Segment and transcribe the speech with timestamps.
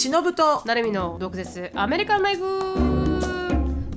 [0.00, 0.62] 忍と。
[0.64, 1.70] なるみの毒舌。
[1.74, 2.89] アメリカンライフ。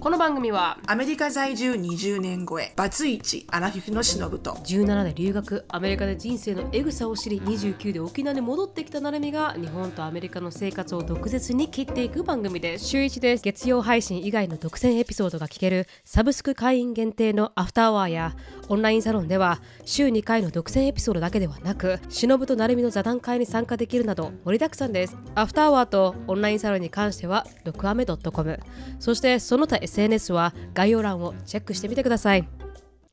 [0.04, 4.52] この番組はアメリカ在住20年超えバツイチアラフィフの忍と。
[4.52, 12.88] 17で留学アメリカで人生のエグさを知り29で沖縄に戻ってきたなるみが日本とアメリカの生活を毒舌に切っていく番組です。
[12.88, 13.44] 週1です。
[13.44, 18.35] 月曜配信以外の独占エピソードが聞けるサブスク会員限定のアフターワーや
[18.67, 25.16] オンラインサロンでは週2回の独占エピソードだけではなく忍となるみの座談会に参加できるなど盛りだくさんです。
[25.35, 28.59] アフターワーとオンラインサロンに関しては毒アメ .com
[28.99, 32.47] そしてその他 SNS は概要欄をチェックしてみてください。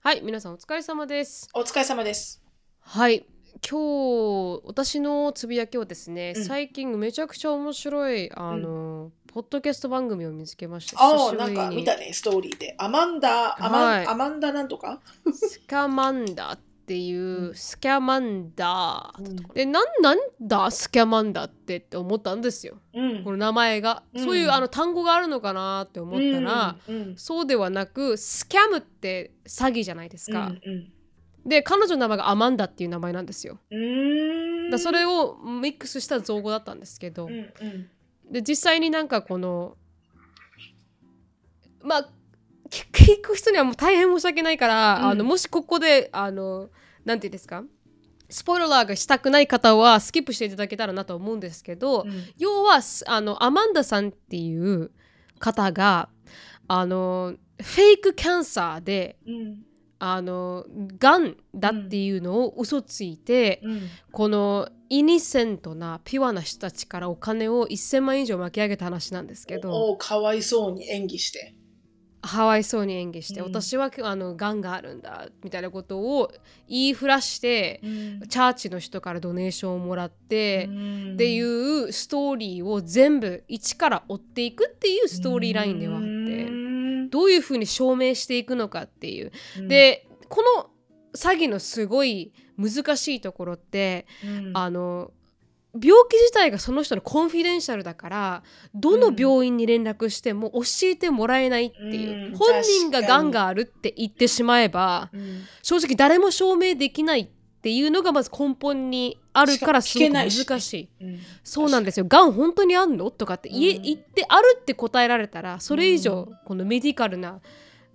[0.02, 1.46] はい皆さんお疲れ様です。
[1.52, 2.42] お疲れ様です。
[2.80, 3.26] はい
[3.68, 6.44] 今日私のつぶやきはですね、うん。
[6.46, 11.02] 最近めちゃくちゃ面白いあの、ポッドキャスト番組を見つけました。
[11.02, 12.74] ああなんか見たねストーリーで。
[12.78, 14.06] アマンダアマン,、はい。
[14.06, 15.00] アマンダなんとか？
[15.34, 16.58] スキャマンダっ
[16.90, 17.54] ていう、うん。
[17.54, 19.36] スキャマンダうん。
[19.54, 22.78] でなんなんだスキャマンダってって思ったんですよ。
[22.92, 23.23] うん。
[23.23, 24.24] この名前が、うん。
[24.24, 30.92] そういうあの単語があるのかなって思ったら、うんうんそうではなくスキャムって詐欺じゃないですか、うん
[31.46, 33.59] で彼女の名前がアマンダっていう名前なんですよ。
[33.70, 34.70] うんうーん。
[34.70, 37.88] だそれをミックスした造語だったんですけど、うんうん。
[38.32, 39.76] で実際になんかこの
[41.82, 42.09] まあ
[42.68, 45.04] 聞聞く人にはもう大変申し訳ないから、うん。
[45.10, 46.68] あのもしここであの
[47.04, 47.65] なんていうんですか？
[48.29, 52.24] スポイラーがしたくない方はスキップしていただけたらなと思うんですけど、うん。
[52.38, 54.93] 要はすあのアマンダさんっていう
[55.38, 56.09] 方が
[56.68, 59.62] あのフェイクキャンサーでうん。
[60.02, 60.65] あの
[60.98, 63.82] がんだっていうのを嘘ついて、うん。
[64.12, 69.71] このイニセントなピュアな人たちからお金を1000万以上巻き上げた話なんですけど。
[69.71, 71.54] おおかわいそうに演技して
[72.22, 73.47] ハワイそうに演技して、うん。
[73.47, 76.31] 私はあのがんがあるんだみたいなことを
[76.69, 78.21] 言いふらして、うん。
[78.28, 81.15] チャーチの人からドネーションをもらって、ん。
[81.15, 87.11] っていうストーリーを全部一から追っていくっていうストーリーラインではあって、うん。
[87.11, 89.33] どういうふうに証明していくのかっていう。
[89.59, 89.69] うん。
[89.69, 90.71] でこの
[91.15, 94.53] 詐欺のすごい難しいところって、うん。
[94.55, 95.12] あの
[95.75, 98.42] 病気自体がその人のコンフィデンシャルだから
[98.75, 105.42] どの病院に連絡しても教えてもらえないっていう、うん本人ががんがあるって言ってしまえばうん。
[105.62, 107.28] 正直誰も証明できないっ
[107.62, 110.88] ていうのがまず根本にあるからすごく難しい。
[111.00, 111.19] うん。
[111.44, 112.06] そうなんですよ。
[112.08, 113.10] がん本当にあんの？
[113.10, 117.41] とかって言言ってあるって答えられたらそれ以上このメディカルな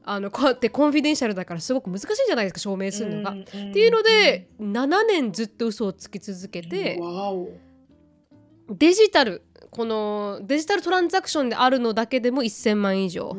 [0.07, 3.31] あのこうやってコンフィデンシャルだからすごく難しいじゃないですか証明するのが。
[3.31, 6.99] うんっていうので7年ずっと嘘をつき続けて
[8.69, 13.35] デジタルこのデジタルトランザクションであるのだけでも1000万以上。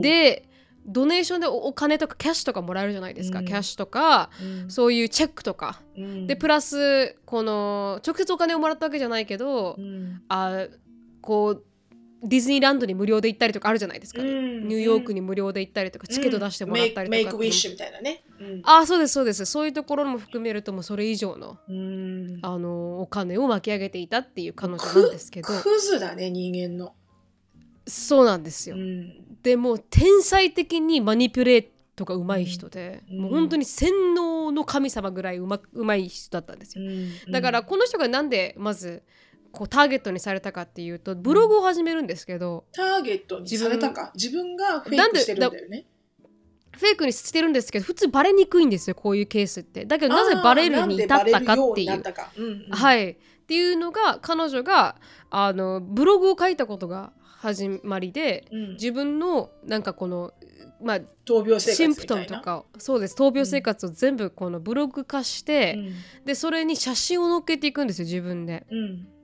[0.00, 0.48] で
[0.86, 3.44] ドネーションでおお金とかキャッシュとかもらえるじゃないですか、うん。
[3.44, 4.70] キャッシュとかうん。
[4.70, 5.80] そういうチェックとか。
[5.96, 6.26] うん。
[6.28, 10.22] でプラスこの直接お金をもらったわけじゃないけど、うん。
[10.28, 10.66] あ
[11.20, 11.64] こう
[12.28, 14.68] ディズニーランドに無料で行ったりとかあるじゃないですか、うん。
[14.68, 18.24] ニューヨークに無料で行ったりとか、チケット出してもらったりとかいうメイクウィッシュみたいなね。
[18.40, 18.62] うん。
[18.64, 19.44] あそうですそうです。
[19.44, 22.38] そういうところも含めるともうそれ以上のうん。
[22.42, 25.48] あのお金を巻き上げていたっていう彼女なんですけど。
[25.48, 26.94] ククズだね人間の。
[27.86, 29.40] そうなんですよ、うん。
[29.42, 33.18] でもう天才的にマニピュレートが上手い人で、うん。
[33.20, 36.84] もう本当に洗脳の神様ぐらいうまうまい人だったんですよ。
[36.84, 37.32] うん。
[37.32, 39.02] だからこの人がなんでまず
[39.56, 44.12] こうターゲットにされたかっていうとブログを始めるんですけど、ターゲットにされたか？
[44.14, 45.86] 自分がフェイクしてるんだよね。
[46.72, 49.86] フェイクにしてるんですけど普通バレにくいんですよこういうケースって。
[49.86, 52.02] だけどなぜバレるに至ったかっていう。
[52.36, 52.70] うんうん。
[52.70, 53.10] はい。
[53.12, 54.96] っていうのが彼女が
[55.30, 58.72] あのブログを書いたことが始まりでうん。
[58.72, 60.34] 自分のなんかこの
[60.82, 62.04] まあ闘病生活シンプ。
[62.04, 63.16] トムとかそうです。
[63.16, 65.78] 闘病生活を全部このブログ化して、
[66.26, 68.66] でそれに写真を載っけていくんですよ自分で。
[68.70, 69.04] うん。
[69.04, 69.15] で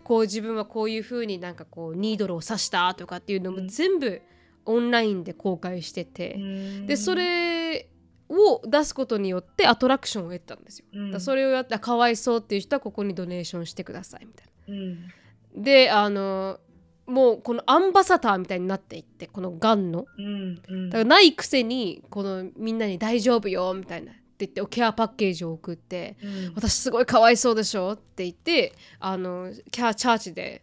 [0.00, 3.68] こう自分はこういう風になんかこうニードルを刺したとかっていうのもうん。
[3.68, 4.22] 全部
[4.64, 6.86] オンラインで公開してて、うん。
[6.86, 7.88] でそれ
[8.28, 10.86] を出すことによってアトラクションを得たんですよ。
[10.92, 11.10] うん。
[11.10, 14.74] だそれをやってあかわいそうっていう人はここにドネーションしてくださいみたいな。
[14.74, 15.62] うん。
[15.62, 16.60] であの
[17.06, 20.04] もうこのアンバサダーみたいになっていってこのがんの。
[20.18, 20.90] うんうん。
[20.90, 24.12] だからないくせにこのみんなに「大丈夫よ」みたいな
[24.44, 26.52] って言ってケアパッケージを送ってうん。
[26.54, 30.62] 私すごいかわいそうでしょって言ってあのキャチャーチで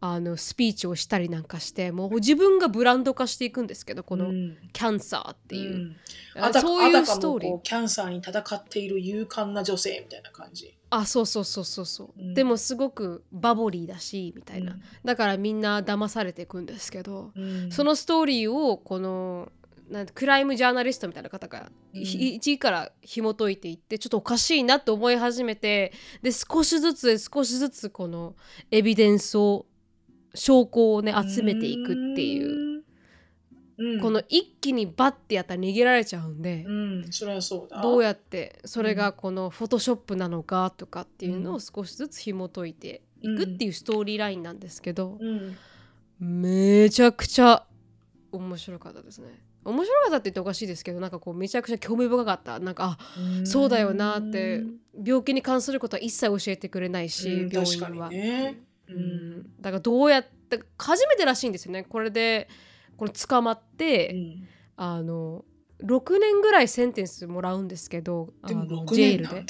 [0.00, 4.56] あのスピーチをしたりなんかしてもう自分がブランド化していくんですけどこのうん。
[4.72, 5.94] キャンサーっていう、
[6.36, 6.54] うん。
[6.54, 7.62] そういうストーリー。
[7.62, 10.76] キャンサーに戦っている勇敢な女性みたいな感じ。
[10.90, 12.34] あそうそうそうそうそう、うん。
[12.34, 14.82] でもすごくバボリーだしみたいな、うん。
[15.04, 17.70] だからみんな騙されていくんですけど、うん。
[17.70, 19.52] そのストーリーをこの
[19.92, 22.04] なんてクライムジャーナリストみたいな方が、うん。
[22.04, 25.92] ひ一位から紐解いていってちょっとおかしいなと思い始めて
[26.22, 28.34] で少しずつ少しずつこの
[28.70, 29.66] エビデンスを
[30.34, 32.82] 証拠をね集めていくっていう。
[33.78, 37.06] うん、この一気にバッてやったら逃げられちゃうんで、うん。
[37.10, 37.80] それはそうだ。
[37.80, 45.56] どうやってそれがこのフォトショップなのかとかっていうのを少しずつ紐解いていくっていうストーリーラインなんですけど、うん。
[46.20, 47.66] めちゃくちゃ
[48.30, 49.42] 面白かったですね。
[49.64, 52.58] 面白かったって言っておかしいですけどなんかこうめちゃくちゃ興味深かった。
[52.58, 54.62] なんかあそうだよなって
[55.04, 58.60] 病気に関することは一切教えてくれないし、うん病院は、にね。
[58.88, 59.00] ううん。
[59.40, 61.84] ん、だからどうやって初めてらしいんですよね。
[61.84, 62.48] これで
[62.96, 64.48] この捕まって、うん。
[64.76, 65.44] あの
[65.84, 69.44] 6年ぐらいセンテンスもらうんですけどあでもの6ジェイルで。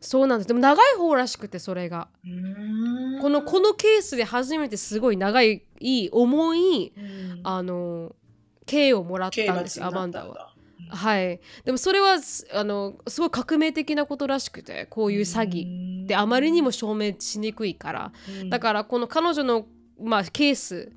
[0.00, 0.48] そうなんです。
[0.48, 2.08] でも長い方らしくてそれが。
[2.24, 3.18] うん。
[3.20, 7.40] このこのケースで初めてすごい長いいい重いうん。
[7.44, 8.14] あの
[8.72, 10.52] 刑をもらっ刑たんですアマンダは。
[10.88, 15.92] はい、でもそれはすあのすごい革命的なことらしくてこういう詐欺。
[16.04, 18.12] ってあまりにも証明しにくいから。
[18.42, 18.50] うん。
[18.50, 19.66] だからこの彼女の、
[20.00, 20.92] まあ、ケース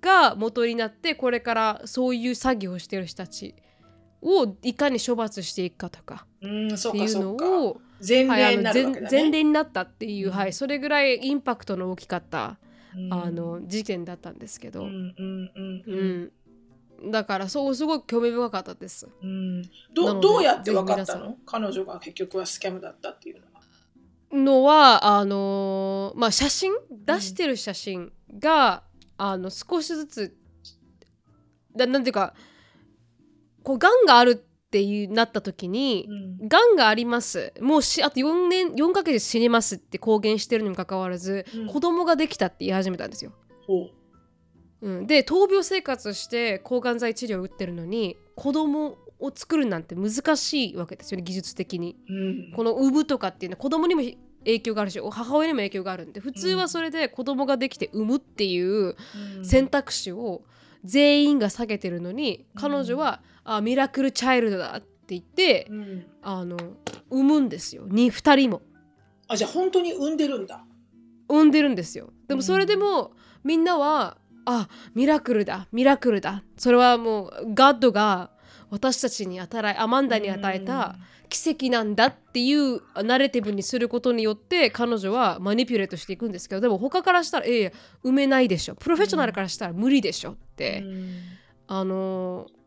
[0.00, 3.54] が元になってこれからそういう詐欺をしてる人たち
[4.22, 6.26] をいかに処罰していくかとか。
[6.38, 9.08] っていうのを前例になるわけだね。
[9.10, 10.32] 前例になったっていう、うん。
[10.32, 12.58] はい、それぐらいインパクトの大きかった、
[12.96, 13.12] うん。
[13.12, 16.32] あの事件だったんですけど、うんうんうんううんん
[17.04, 19.08] だからそうすごい興味深かったです。
[19.22, 19.62] うん。
[19.62, 21.36] などどうやって分かったの？
[21.46, 23.48] 彼女が結局はスキャムだったっていうのは。
[24.30, 28.82] のはあのーまあ写真出してる写真が、
[29.16, 30.36] あの少しずつ
[31.74, 32.34] だなんていうか
[33.62, 36.06] こうがんがあるっていうなった時に
[36.40, 36.48] う、ん。
[36.48, 37.54] がんがあります。
[37.60, 41.66] もうしあと4年4ヶ月死にますって公言してるにもかかわらず、うん。
[41.68, 43.32] 子供ができたって言い始めたんですよ。
[43.66, 43.90] ほう
[44.88, 51.96] ん、で闘病生活して抗がん剤治療を打ってるのに子供を作るなんて難しいわけですよね技術的に。
[52.08, 52.16] うう
[52.50, 52.52] ん。
[52.54, 54.02] この産むとかっていうのは子供にも
[54.44, 58.94] 影響があるし母親にも影響があるんで普通はそれで子供ができて産むっていう
[59.36, 59.44] うん。
[59.44, 60.42] 選択肢を
[60.84, 66.06] 全員が下げてるのに、彼女はあミラクルチャイルドだって言って、うん。
[66.22, 66.56] あの
[67.10, 67.86] 産むんですよ。
[67.88, 68.62] に2人も。
[69.26, 70.64] あじゃあ本当に産んでるんだ。
[71.28, 72.10] 産んでるんですよ。
[72.28, 73.12] でもそれでも、
[73.44, 74.18] みんなは
[74.50, 76.42] あミラクルだミラクルだ。
[76.56, 78.30] それはもうガッドが
[78.70, 80.96] 私たちに与えアマンダに与えた
[81.28, 87.72] 奇跡なんだっていうナレティブにすることによって彼女はマニピュレートしていくんですけどでも他からしたらええ
[88.02, 88.74] 埋めないでしょ。
[88.74, 91.20] プロフェッショナルからしたら無理でしょって、うん。
[91.66, 92.58] あのー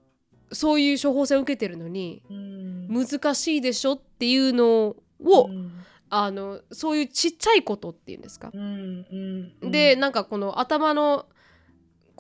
[0.54, 2.88] そういう処方箋を受けてるのにうん。
[2.89, 5.72] 難しいでしょっていうのを、うん。
[6.13, 8.51] あのそういうちっちゃいことっていうんですか、
[9.62, 11.25] でなんかこの頭の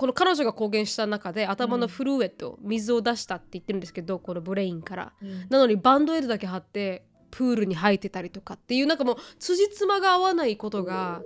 [0.01, 5.13] この彼女が公言した中で頭のフルーエット、水を出したって言ってるんですけどこのブレインから。
[5.21, 5.45] うん。
[5.47, 11.21] なのにバンドエイドだけ貼ってプールに入ってたりとかっていうなんかもう辻褄が合わないことが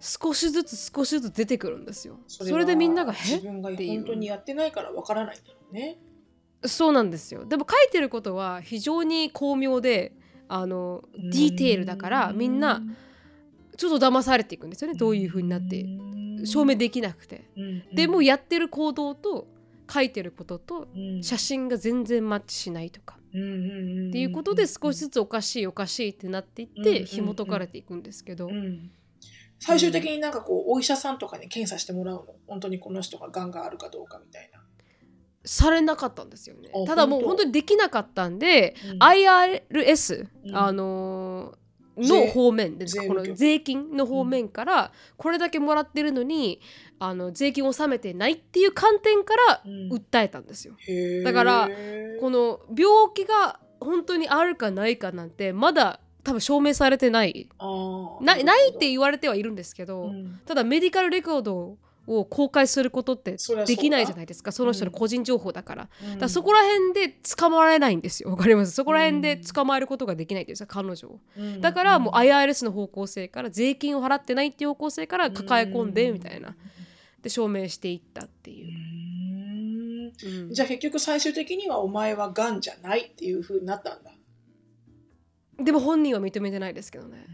[0.00, 2.18] 少しずつ少しずつ出てくるんですよ。
[2.26, 3.36] それはでみんなが「え？
[3.36, 5.98] って本当にやってないからわからないんだろうね。
[6.64, 7.44] そうなんですよ。
[7.44, 10.14] でも書いてることは非常に巧妙で
[10.48, 12.80] あのディテールだからみんな
[13.76, 14.96] ちょっと騙されていくんですよね。
[14.96, 15.86] どういう風になって。
[16.44, 17.44] 証明できなくて。
[17.94, 19.46] でもやってる行動と
[19.90, 20.88] 書いてることと
[21.22, 23.18] 写真が全然マッチしないとか。
[23.32, 28.48] 真っっていうことで少しずつおかしいおかしいってなっていって紐解かれていくんですけど。
[28.48, 28.90] うん。
[29.58, 32.26] 最終的になんかこうお医者さんとかに検査してもらうの？
[32.46, 34.60] 本当にこの人ががんがあるかどうかみたいな。
[35.44, 36.70] されなかったんですよね。
[36.74, 37.44] あただもう本当？
[37.44, 38.98] にできなかったんでうん。
[38.98, 40.56] IRS うん。
[40.56, 41.65] あのー税
[41.96, 43.24] の方面で税務局。
[43.24, 46.60] この税金の方面からこれだけもらってるのに
[46.98, 49.92] あの税金を納めてないっていう観点からうん。
[49.92, 50.74] 訴えたんですよ。
[50.78, 51.24] へー。
[51.24, 51.68] だから
[52.20, 57.48] この病気が本当にあるかないかなんてまだ多分証明されてない。
[58.20, 60.40] ないって言われてはいるんですけど、うん。
[60.44, 61.76] ただメディカルレコード
[62.06, 63.36] を公開することって
[63.66, 64.52] できないじゃないですか。
[64.52, 66.18] その人の個人情報だから,、うん。
[66.18, 68.30] だそこら辺で捕まえないんですよ。
[68.30, 68.72] わかります？
[68.72, 71.20] そこら辺で捕まえることができないっていうんですか彼女を。
[71.36, 71.60] うん。
[71.60, 76.56] だからもう IRS の方向性から税金を払ってないっていう方向性から抱え込んでみたいな。
[77.22, 78.54] で証明していったってう。
[78.54, 80.12] いう、ん。
[80.44, 80.52] うん。
[80.52, 84.12] じゃあ結局最終的にはお前はがんじゃないっていう風になったんだ。
[85.58, 87.24] でも本人は認めてないですけどね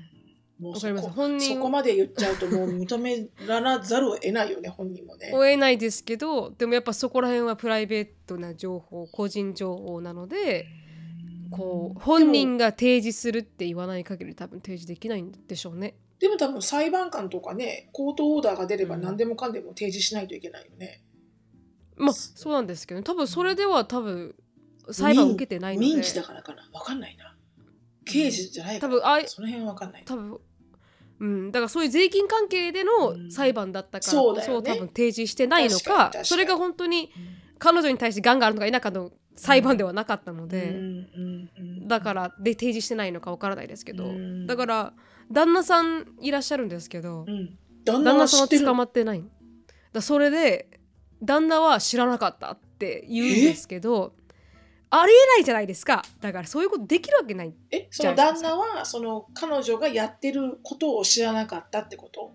[0.63, 5.33] もうわかりますそこ本人そこまで言っちゃうともう認めらざるを得ないよね本人もね。
[5.35, 10.69] 追えないですけどでもやっぱそこら辺はプライベートな情報個人情報なので
[11.51, 15.97] こう本人が提示するって言わない限り多分提示できないんでしょうね。
[16.21, 21.03] でも多分裁判官とかねコートオーダーが出ればうん何でもかんでも提示しないといけないよね。
[21.97, 24.37] まあそうなんですけど多分それでは多分
[24.93, 27.37] 裁判を受けてないので民事だからかなわかんないな。
[28.05, 30.03] 刑事じゃないから多分あいその辺わかんない。
[30.05, 30.41] 多分
[31.23, 33.31] うん、だからそういう税金関係でのうん。
[33.31, 34.81] 裁判だったからこそそうだよね。
[34.81, 37.13] 多分提示してないの確かそれが本当に
[37.59, 41.89] 彼女に対してがんがあるのか否かの裁判ではなかったので、うん。
[41.89, 44.47] だからで提示してないのかわからないですけど、うん。
[44.47, 44.93] だから
[45.31, 47.57] 旦那さんいらっしゃるんですけど、うん。
[47.85, 49.23] 旦那さんは捕まってない。
[49.93, 50.81] だそれで
[51.23, 54.15] 旦那は知らなかったって言うんですけど
[54.95, 56.05] ありえないじゃないですか。
[56.21, 57.55] だからそういうことできるわけない。
[57.71, 62.31] えその旦那はその彼女がやってることを知らなかったってこと？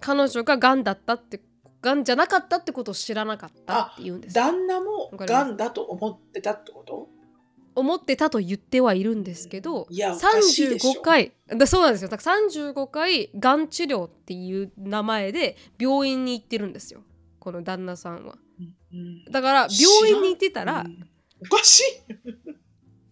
[0.00, 1.42] 彼女ががんだったって
[1.82, 4.34] がんじゃなかったってことを知らなかったって言うんです。
[4.34, 7.08] 旦那もがんだと思ってたってこと？
[7.74, 11.00] 思ってたと言ってはいるんですけどいやおかしいでしょ。
[11.00, 12.08] 35回だそうなんですよ。
[12.08, 17.02] だから35回がん治療っていう名前で病院に行ってるんですよ。
[17.38, 18.36] この旦那さんは。
[18.92, 21.08] うんだから病院に行ってたらうん
[21.42, 21.84] おかしい、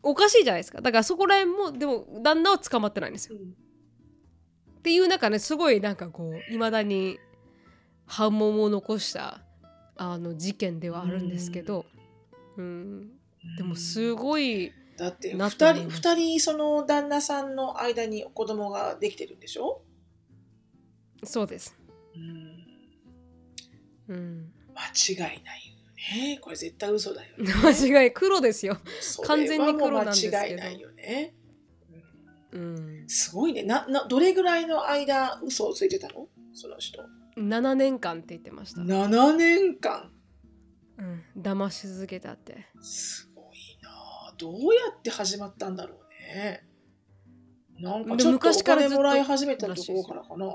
[0.02, 0.80] おかしいじゃないですか。
[0.80, 3.38] だからそこら辺もでも旦那は捕まってないんですよ。
[3.38, 7.18] っていう中ねすごいなんかこういまだに
[8.06, 9.42] 波紋を残した
[9.96, 11.84] あの事件ではあるんですけど、
[12.56, 13.10] うん、
[13.58, 15.96] でもすごいだってな2人と思います。
[15.96, 19.82] 二人その旦那さんの間に子供ができてるんでしょ、
[21.24, 21.76] そうです、
[24.08, 25.69] うん、うん、間違いない
[26.16, 27.52] よねこれ絶対嘘だよね。
[27.62, 28.78] 間違い黒ですよ、
[29.24, 31.34] 完全に黒なんです間違いないよね、
[32.52, 32.76] うん。
[32.76, 33.62] うん、すごいね。
[33.62, 36.28] ななどれぐらいの間嘘をついてたの？
[36.52, 37.02] その人。
[37.36, 40.10] 7年間って言ってました、7年間？
[40.98, 42.66] うん、騙し続けたって。
[42.80, 44.34] すごいな。
[44.36, 46.66] どうやって始まったんだろうね。
[47.78, 50.46] なんかでちょっとお金もらい始めたところからかな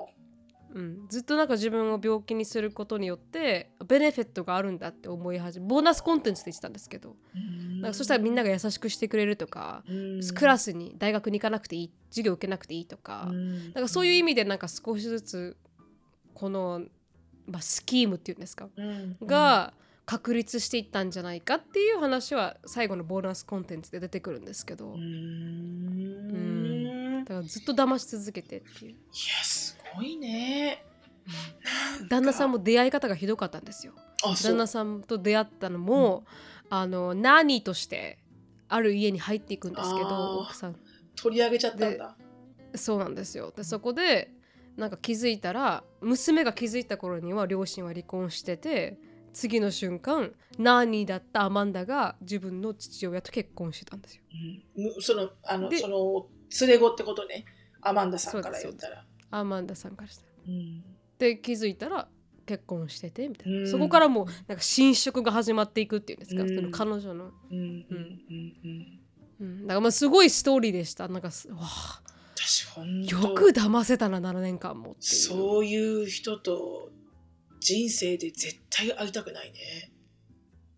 [0.75, 7.15] うん、ずっとなんか自分を病気にすることによってベネフィットがあるんだって思い始めボーナスコンテンツって言ってたんですけど。
[7.81, 9.83] なんかそしたらみんなが優しくしてくれるとか、
[10.35, 13.31] クラスに大学に行かなくていい授業受けなくていいとか、
[13.73, 15.57] なんかそういう意味でなんか少しずつ
[16.33, 16.81] この、
[17.47, 19.73] まあ、スキームっていうんですか、味が
[20.05, 26.01] 確立していったんじゃないかっていう話は最後のボーナスコンテンツで出てくるんですけど、うーん。
[27.21, 28.95] いだからずっと騙し続けてっていう
[29.95, 30.83] ごいね。
[32.09, 33.93] 旦那さんも出会い方がひどかったんですよ。
[34.43, 36.23] 旦那さんと出会ったのも、
[36.69, 38.19] あのナーニーとして
[38.67, 40.75] ある家に入っていくんですけど奥さん。
[41.15, 42.15] 取り上げちゃったんだ。
[42.75, 43.53] そうなんですよ。
[43.55, 44.31] でそこで
[44.77, 48.97] なんか気づいたら娘が気づいた頃には両親は離婚してて
[49.33, 54.23] 次の瞬間ナーニーだったアマンダが自分の父親と結婚してたんですよ。
[54.77, 54.83] うん。
[54.83, 56.27] むそのあのでその
[56.61, 57.45] 連れ子ってことね。
[57.81, 59.05] アマンダさんから言ったら
[59.39, 60.29] アマンダさんからしたら。
[60.47, 60.83] うん。
[61.17, 62.07] で気づいたら
[62.45, 63.67] 結婚しててみたいな、うん。
[63.67, 66.55] そこからもうなんか侵食が始まっていくっていうんですか、うん。
[66.55, 67.83] その彼女の、うんうん
[68.61, 68.99] うん。
[69.37, 71.07] うん、だからまあすごいストーリーでした。
[71.07, 72.01] なんかすわあ。
[73.07, 76.91] よく騙せたな7年間もそういう人と
[77.59, 79.91] 人生で絶対会いたくないね。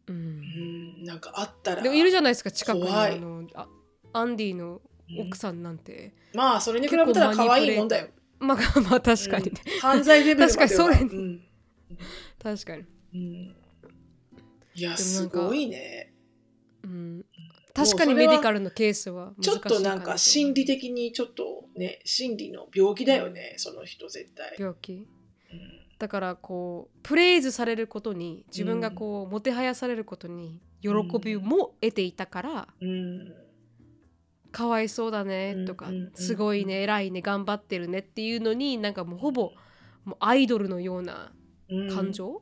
[0.08, 1.02] う、うん。
[1.02, 2.90] んなんか会ったらでもいるじゃないですか近くに。
[2.90, 3.68] あのあ
[4.14, 8.10] アンディのうん奥さんなんて、まあそれに比べたら可愛いもんだよ
[8.40, 9.46] まあまあ確かに。
[9.46, 9.80] ね、うん。
[9.80, 11.42] 犯罪レベル確かにそれうん。
[12.42, 13.56] 確かに、うん。
[14.76, 16.14] いやすごいね。
[16.84, 17.26] うん、
[17.74, 24.94] 確かにメディカルのケースは難しいちょっとなんか心理的的にちょっとね心理の病気だよねその人絶対、病気。
[24.94, 25.08] うん。
[25.98, 30.90] だからこうプレイズされることに自分がこう、もてはやされることに喜
[31.22, 33.47] びも得ていたから、うん
[34.58, 39.52] かわいそうだねとか、すごいね偉いね頑張ってるねっていうのになんかもうほぼ
[40.04, 41.32] もうアイドルのような
[41.70, 41.94] うん。
[41.94, 42.42] 感情を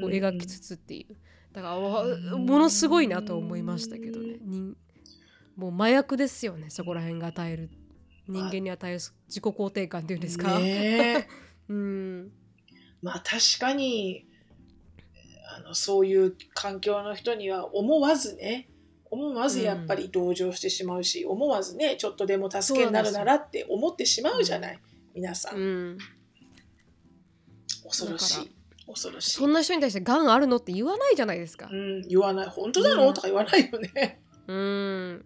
[0.00, 1.16] 描きつつっていう。
[1.52, 2.04] だからわ
[2.38, 4.38] ものすごいなと思いましたけどね。
[4.40, 4.76] 人
[5.56, 7.70] もう麻薬ですよねそこら辺が与える。
[8.28, 10.68] 人間に与える自己肯定感っていうんですか、ね。
[10.68, 11.28] え
[11.68, 12.32] うん。
[13.02, 14.26] まあ確かに
[15.56, 18.68] あのそういう環境の人には思わずね
[19.10, 24.78] 思わずやっぱり同情してしまうし、思わずねちょっとでも助けになるならって思ってしまうじゃない
[25.14, 25.98] 皆さん、うん、
[27.84, 28.50] 恐ろしだい
[28.86, 29.30] 恐ろしい。
[29.32, 31.68] そんな人に対してがんあるのって言わないじゃないですか。
[31.70, 32.48] うん、言わない。
[32.48, 33.10] 本当なの、う？
[33.10, 33.14] ん。
[33.14, 34.20] とか言わないよね。
[34.46, 35.24] うん。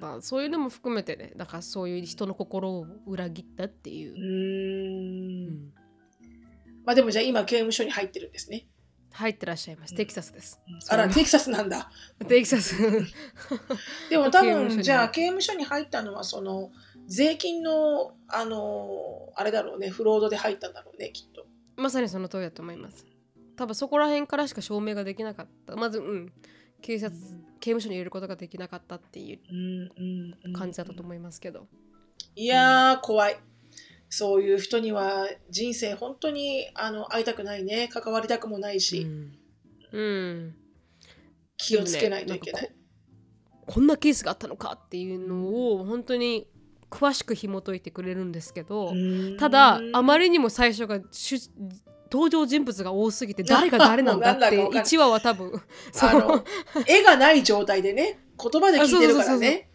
[0.00, 1.32] まあそういうのも含めてね。
[1.36, 4.14] だからそういう人の心を裏切ったっていう。
[4.14, 5.72] う、んうん。
[6.84, 8.66] まあでもじゃあ今刑務所に入ってるんですね
[9.16, 9.94] 入ってらっしゃいます。
[9.94, 11.90] テキサスです、あらテキサスなんだ。
[12.28, 12.76] テキサス。
[14.10, 16.70] でも多分じゃあ刑務所に入ったのはその
[17.06, 21.46] 税金のあのあれだろうねフロードで入ったんだろうねきっと。
[21.76, 23.06] まさにその通りだと思います。
[23.56, 25.76] 多分そこら辺からしか証明ができなかった。
[25.76, 26.32] まずうん。
[26.82, 27.10] 警察、
[27.58, 31.66] 刑務所に入れることができなかったっていう感じだったと思いますけど、
[32.34, 33.38] いやー怖い
[34.18, 37.86] そういう人には人生本当にあの会いたくないね。
[37.92, 40.54] 関わりたくもないし、うん、うん。
[41.58, 42.62] 気をつけないといけない。
[42.62, 42.74] ねな
[43.66, 46.48] ここんなケースがあったのかっていうのを本当に
[46.90, 49.36] 詳しく紐解いてくれるんですけど、うん。
[49.36, 51.36] ただあまりにも最初が主
[52.10, 54.82] 登場人物が多すぎて 誰が誰なんだってなんだかわかんない。
[54.82, 55.52] 1話は多分
[55.92, 56.42] その
[56.86, 59.65] 絵がない状態でね言葉で聞いてるからね。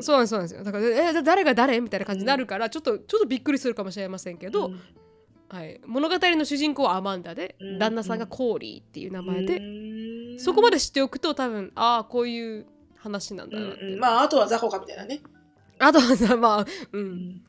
[0.00, 0.64] そうなんですそうなんですよ。
[0.64, 4.80] だからえだ誰が誰みたいな感じになるから、ちょっとちょっとびっくりするかもしれませんけど、うん。
[5.48, 7.78] はい、物語の主人公はアマンダで、うん。
[7.78, 10.40] 旦那さんがコーリーっていう名前で、うん。
[10.40, 12.66] そこまで知っておくと多分ああこういう
[12.96, 14.00] 話なんだうんなって、うん。
[14.00, 15.20] まああとはザホかみたいなね。
[15.78, 17.04] あとはさまあううん。
[17.04, 17.42] ん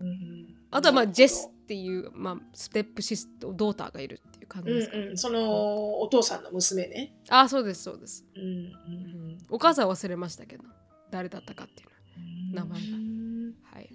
[0.00, 0.54] うん。
[0.70, 7.14] あとはまあジェスっていう、まあ、ステップシストドーターがいるっていう感じうんですか、うん、そのお父さんの娘ね。
[7.28, 9.38] ああそうですそうです、うんうん。
[9.50, 10.64] お母さんは忘れましたけど
[11.10, 12.86] 誰だったかっていう名前が。
[13.72, 13.90] ははい。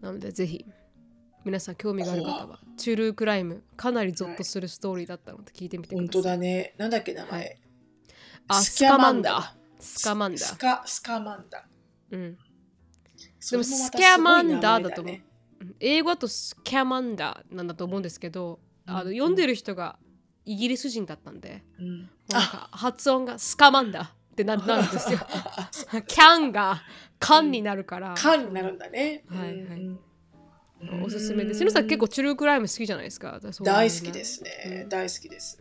[0.00, 0.64] なのでぜひ
[1.44, 6.74] 皆さん興味がある方はチュルークライムかなりゾッとするストーリーだったので聞いてみてく本ださい、当だね。
[6.78, 7.58] なんだっけ名は前。
[8.48, 11.64] あスカマンダダスカマンダスカスカマンダ。
[12.10, 12.38] うん。
[13.40, 15.22] それまたスキャマンダすごい名前だと思うね
[15.80, 19.98] 英語だとスキャマンダなんだと思うんですけど、あのうん読んでる人が
[20.44, 22.10] イギリス人だったんで、うん。
[22.28, 25.18] なんか発音がスカマンダってな なるんですよ。
[26.06, 26.82] キャンが
[27.18, 29.24] カンになるから、缶になるんだね。
[29.28, 30.00] はいはいうん
[31.04, 31.60] おすすめです。
[31.60, 33.38] しのさん結構チュルークライム好きじゃないですか？
[33.62, 35.56] 大好きですね、うん大好きです。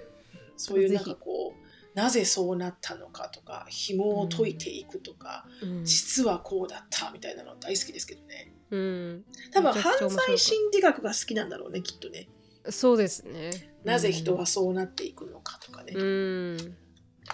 [0.57, 8.51] そういうなんかこうなぜそうなったのかとか紐を解いていくとか、うん実はこうだったみたいなの大好きですけどね。
[8.71, 12.27] うん多分犯罪心理学が好きなんだろうねきっとね。
[12.69, 13.75] そうですね。
[13.83, 15.93] なぜ人はそうなっていくのかとかね。
[15.95, 16.77] うん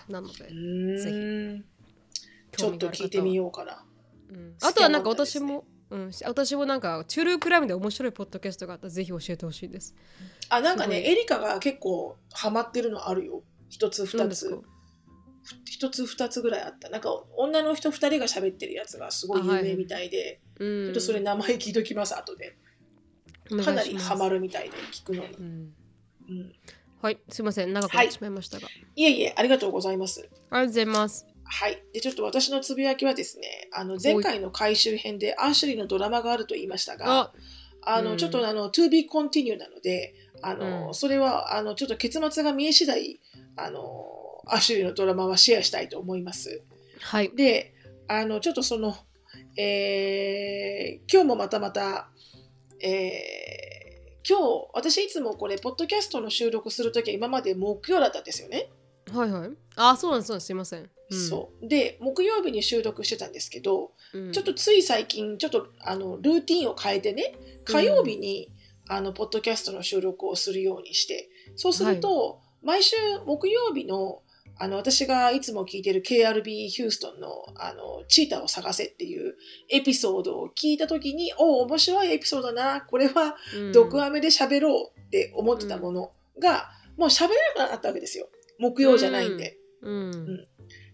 [0.10, 1.66] なのでう、ーん
[2.56, 3.34] ちょっと聞いてみう。
[3.36, 3.84] ようかな。
[4.30, 9.96] うんあとはなんか私も、うん、私もなんかチュルークライムで面白いポッドキャストがあったらぜひ教えてほしいです。
[10.50, 13.44] あなんかねエリカが結構ハマってるのあるよ。
[13.70, 14.62] 一つ二つ
[15.66, 16.90] 一つ二つぐらいあった。
[16.90, 22.58] なんか女の人二人が喋ってるやつがすごい有名みたいで、うんちょっとそれ名前聞いときます後で。
[23.64, 25.34] かなりハマるみたいで聞くのに。
[25.36, 25.74] うん
[26.30, 26.54] うん、
[27.02, 28.68] はい、すいません、長くなってしまいましたが。
[28.96, 30.22] いえいえありがとうございます。
[30.22, 31.28] ありがとうございます。
[31.44, 31.84] はい。
[31.94, 37.34] で、ちょっと私のつぶやきはですね、あの前回の回収編でアシュリーのドラマがあると言いましたが、あ、
[37.84, 43.20] あの、うんちょっとあの、to be continue なので、あの、うんそれは、あの、ちょっと結末が見え次第、
[43.56, 43.84] あの、
[44.48, 46.62] アシュリーのドラマはシェアしたいと思います。
[47.00, 47.32] はい。
[47.36, 47.74] で、
[48.08, 48.96] あの、ちょっとその、
[49.58, 52.10] えー今日もまたまた、
[52.82, 53.67] えー
[54.30, 58.70] 今日、私いつもこれ、ポッドキャストの収録するときは今まで木曜だったんですよね。
[59.14, 59.50] はいはい。
[59.78, 60.90] あ、そうなんです、そうなんです、すいません。
[61.10, 61.68] うんそう。
[61.68, 68.52] で、木曜日に収録してたんですけど、うんちょっとつい最近、ちょっとあのルーティンを変えてね、火曜日に、
[68.90, 74.24] あのポッドキャストの収録をするようにして、そうすると、毎週木曜日の
[74.60, 79.36] あの私がいつも聞いてる KRB ヒューストンのあのチーターを探せっていう
[79.70, 88.30] エピソードを聞いたときに、おお、面白いエピソードだな、これはうん毒アメで喋ろうって思ってたものが、もう喋れなくなったわけですよ。
[88.60, 89.58] 木曜じゃないんで。
[89.82, 90.48] うん。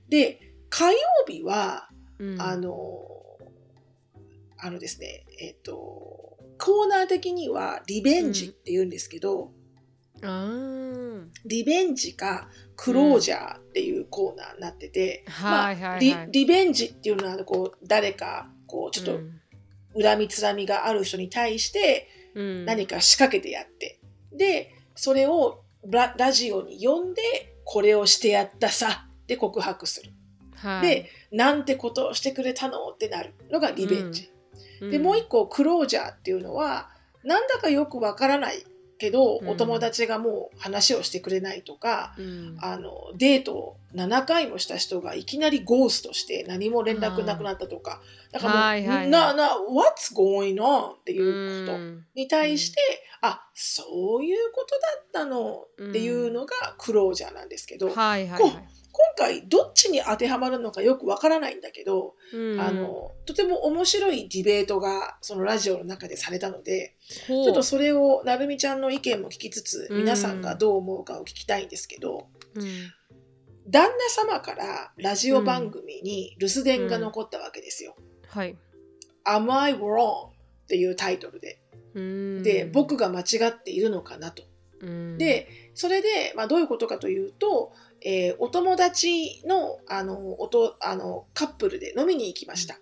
[0.09, 0.97] で、火曜
[1.27, 3.07] 日は、うんあの、
[4.57, 9.51] あのですね、えっ、と、コーナー的にはリベンジって言うんですけど、
[11.45, 16.11] リベンジかクロージャーっていうコーナーになってて、まあはいはい。
[16.11, 16.29] はい。
[16.31, 19.39] リリベンジっていうのはこう誰かこうちょっとうん。
[20.01, 22.65] 恨みつらみがある人に対してうん。
[22.65, 23.99] 何か仕掛けてやって、
[24.31, 27.21] でそれをララジオに呼んで
[27.65, 30.11] これをしてやったさって告白する。
[30.55, 30.81] はい。
[30.81, 34.31] で、なんてことをしてくれたのってなるのがリベンジ。
[34.81, 34.91] うん。
[34.91, 36.89] でもう一個クロージャーっていうのは
[37.23, 38.65] なんだかよくわからない
[39.03, 39.49] けど、うん。
[39.49, 42.57] お友達がもう話をしてくれないとかうん。
[42.61, 48.01] あのデートを7回もした人がいきなりゴーストして何も連絡なくなったとか。
[48.31, 49.09] だからもう、はいはいはい。
[49.09, 50.91] なな What's going on?
[50.91, 51.77] っていうこと。
[51.77, 52.05] うん。
[52.15, 52.79] に対して、
[53.21, 55.65] あそういうことだったの。
[55.89, 58.67] っていうのがクロージャーなんですけど、はいはいこはい。
[58.93, 66.95] 今回どっちに当てはまるのかよくわからないんだけど、うんあのとても面白いディベートがそのラジオの中でされたので
[67.27, 72.63] ちょっとそれをなるみちゃんの意見も聞きつつうん皆さんがどう思うかを聞きたいんですけど、うん
[73.67, 77.95] 旦那様からラジオ番組に留守電が残ったわけですよ。
[78.27, 78.57] はい。
[79.25, 80.27] Am I wrong?
[80.27, 81.61] っていうタイトルで。
[81.93, 84.43] うんで、僕が間違っているのかなと。
[84.83, 85.17] うん。
[85.17, 87.71] で、それで、まあ、どういうことかというと、
[88.05, 92.77] えーお友達のあのおとあのカップルで飲みに行きました。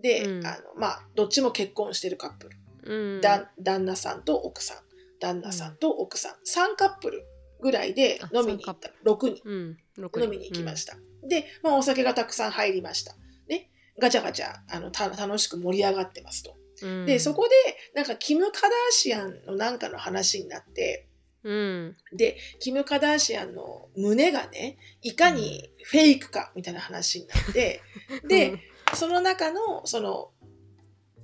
[0.00, 0.46] で、うん。
[0.46, 2.56] あのまあ、どっちも結婚してるカップル。
[2.94, 3.20] うん。
[3.20, 4.78] だ旦那さんと奥さん。
[5.20, 7.24] 旦那さんと奥さん、3カップル
[7.60, 8.90] ぐらいで飲みに行った。
[9.04, 9.42] 6人。
[9.44, 9.76] うん。
[9.98, 13.14] 飲みに行きました、で、まあ、お酒がたくさん入りました。
[13.46, 13.70] ね。
[14.00, 16.56] ガチャガチャあのた楽しく盛り上がってますと。
[16.82, 17.06] うん。
[17.06, 17.50] でそこで
[17.94, 21.06] なんかキム・カダーシアンのなんかの話になって
[21.44, 21.96] うん。
[22.12, 27.80] でキム・カダーシアンの胸がねいかにフェイクかみたいな話になって、
[28.28, 28.58] で
[28.94, 30.30] その中のその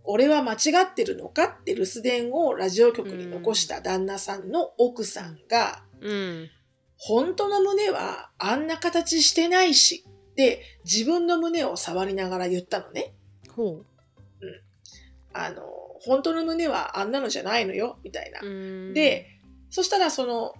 [0.04, 6.50] 俺は間違ってるのかって留守電をラジオ局に残した旦那さんの奥さんが、うん。
[6.96, 10.04] 本当の胸はあんな形してないし
[10.34, 13.12] で自分の胸を触りながら言ったのね。
[13.54, 13.82] ほ
[15.32, 15.62] あの
[16.00, 18.40] 本当の胸はあんなのじゃないのよみたいな。
[18.42, 18.46] う。
[18.46, 18.50] う
[18.90, 18.94] ん。
[18.94, 19.37] で
[19.70, 20.54] そしたらその、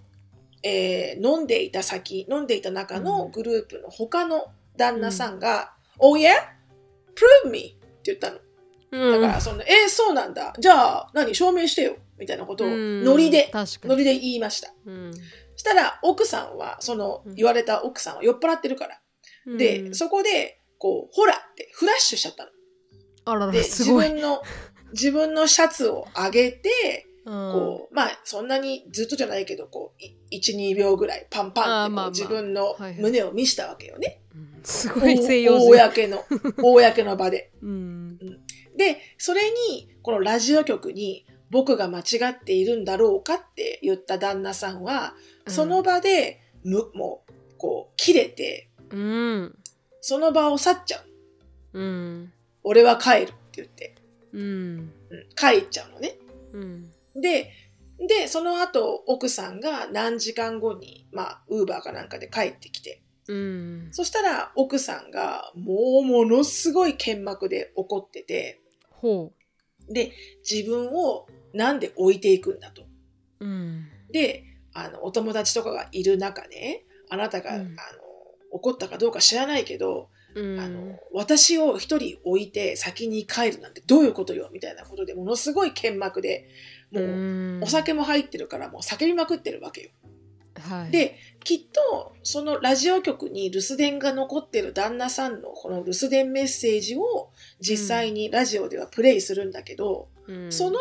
[0.62, 6.32] えー飲んでいた先飲んでいた中のグループの他の旦那さんが「Oh yeah?
[7.44, 8.38] Prove me!」って言ったの。
[8.90, 14.72] うんだからその、えーそうなんだじゃあ何証明してよみたいなことをうんノリでノリで言いました。
[14.86, 15.12] うん
[15.56, 19.00] したら奥さんはそのうん言われた奥さんは酔っ払ってるから。
[19.58, 22.50] で、うんそこでこうほらってフラッシュしちゃったの。
[23.24, 24.42] あららで自分の
[24.92, 32.10] 自分のシャツを上げてここうまあそんなにずっとじゃないけどこう12秒ぐらいパンパンってまあまあ。
[32.10, 32.94] 自分のはいはい。
[33.00, 34.20] 胸を見したわけよね。
[34.34, 34.60] うん。
[34.62, 35.90] すごい西洋お人。
[35.90, 36.24] 公の
[36.62, 37.50] 公の場で。
[37.62, 38.18] うん。
[38.76, 45.14] でそれにこのラジオ局に僕が間違っているんだろうかって言った旦那さんは、
[45.46, 49.58] その場でむもうこう切れてうん。
[50.00, 51.02] その場を去っちゃ
[51.72, 51.80] う。
[51.80, 52.32] うん。
[52.62, 53.94] 俺は帰るって言って、
[54.32, 54.40] うん。
[54.40, 54.92] うん。
[55.34, 56.16] 帰っちゃうのね。
[56.52, 57.52] うんで、
[58.06, 63.88] で、その後、奥さんが何時間後に、まあ、ウーバーかなんかで帰ってきて、うん。
[63.92, 69.32] そしたら奥さんがもうものすごい剣幕で怒ってて、ほ
[69.90, 70.12] で、
[70.48, 72.82] 自分をなんで置いていくんだと。
[73.40, 73.88] ううん。
[74.12, 77.60] で、あの、お友達とかがいる中ね、あなたが、うん。
[77.60, 77.68] あの、
[78.50, 80.60] 怒ったかどうか知らないけど、うん。
[80.60, 86.48] あの、私を一人置いて先に帰るなんてどういうことよみたいなことでものすごい剣幕で、
[86.92, 87.60] もう、ん。
[87.62, 89.90] お酒も入ってるからもう叫びまくってるわけよ。
[90.60, 90.90] はい。
[90.90, 100.52] できっとそのラジオ局に留守電が残ってる旦那さんのこの留守電メッセージを実際にラジオではプレイするんだけど、うん。
[100.52, 100.78] その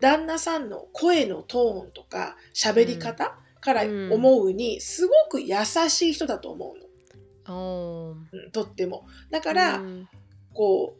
[0.00, 5.56] 旦那さんの声のトーンとか喋り方から思うにすごく優
[5.88, 6.86] しい人だと思うの、
[8.32, 9.06] うんとっても。
[9.30, 10.08] だから、うん。
[10.52, 10.99] こう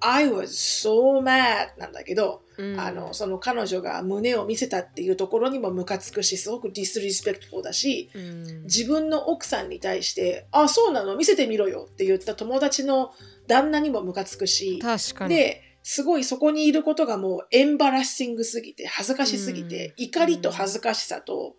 [0.00, 2.80] I was so mad」なんだけど、うん。
[2.80, 8.62] あのその彼女が胸を見せたっていうところにもムカつくしすごくディスリスペクトだしうん。
[8.64, 11.16] 自分の奥さんに対して「あそうなの？
[11.16, 13.12] 見せてみろよ」って言った友達の
[13.46, 15.34] 旦那にもムカつくし確かに。
[15.34, 20.04] ですごいそこにいることがもう embarrassing すぎて恥ずかしすぎて、うん。
[20.04, 21.54] 怒りと恥ずかしさと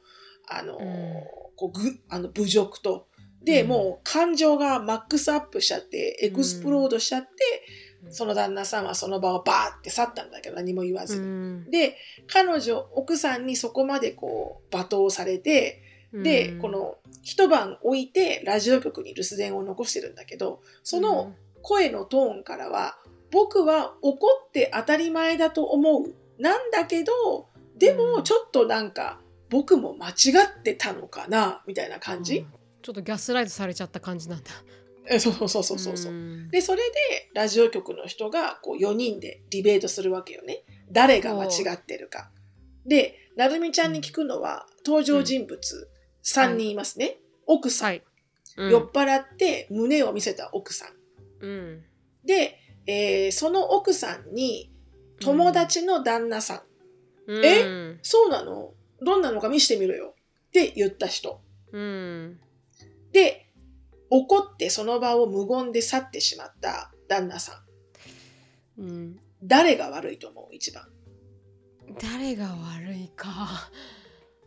[0.49, 0.77] あの、ん。
[1.55, 3.07] こうぐあの侮辱と。
[3.41, 3.67] で、うん。
[3.69, 11.23] もう感情が max up しちゃって explode しちゃって、うんその旦那さんはその場をバーって去ったんだけど何も言わずに。
[11.23, 11.71] うん。
[11.71, 15.81] で彼女奥さんにそこまでこう罵倒されて
[16.13, 16.61] で、うん。
[16.61, 22.97] この一晩置いてラジオ局に留守電を残してるんだけどその声のトーンからは
[23.31, 26.13] 僕は怒って当たり前だと思う。
[26.41, 27.97] なんだけどでうん。
[28.17, 30.13] もちょっとなんか僕も間違
[30.45, 32.47] ってたのかなみたいな感じ、うん。
[32.81, 34.51] ちょっとギャスライトされちゃった感じなんだ
[35.09, 36.49] えそうそうそうそうそう、ん。
[36.49, 40.63] でそれでラジオ局の人がこう4人でディベートするわけよね。
[40.91, 42.29] 誰が間違ってるか。
[42.85, 45.89] でなるみちゃんに聞くのは登場人物
[46.23, 48.03] 3人いますね、奥さん、はい。
[48.57, 48.71] うん。
[48.71, 51.45] 酔っ払って胸を見せた奥さん。
[51.45, 51.83] うん。
[52.25, 54.71] で、えーその奥さんに
[55.19, 56.63] 友達の旦那さ
[57.27, 57.45] ん、うん。
[57.45, 57.97] え？
[58.01, 58.73] そうなの？
[59.01, 60.15] どんなのか見せてみろよ。
[60.47, 61.41] って言った人。
[61.71, 62.39] うん。
[63.11, 63.46] で
[64.09, 67.63] 怒ってその場を無言で去ってしまった旦那さ
[68.77, 68.81] ん。
[68.81, 70.55] うん誰が悪いと思う？
[70.55, 70.83] 一番。
[72.01, 73.69] 誰が悪いか。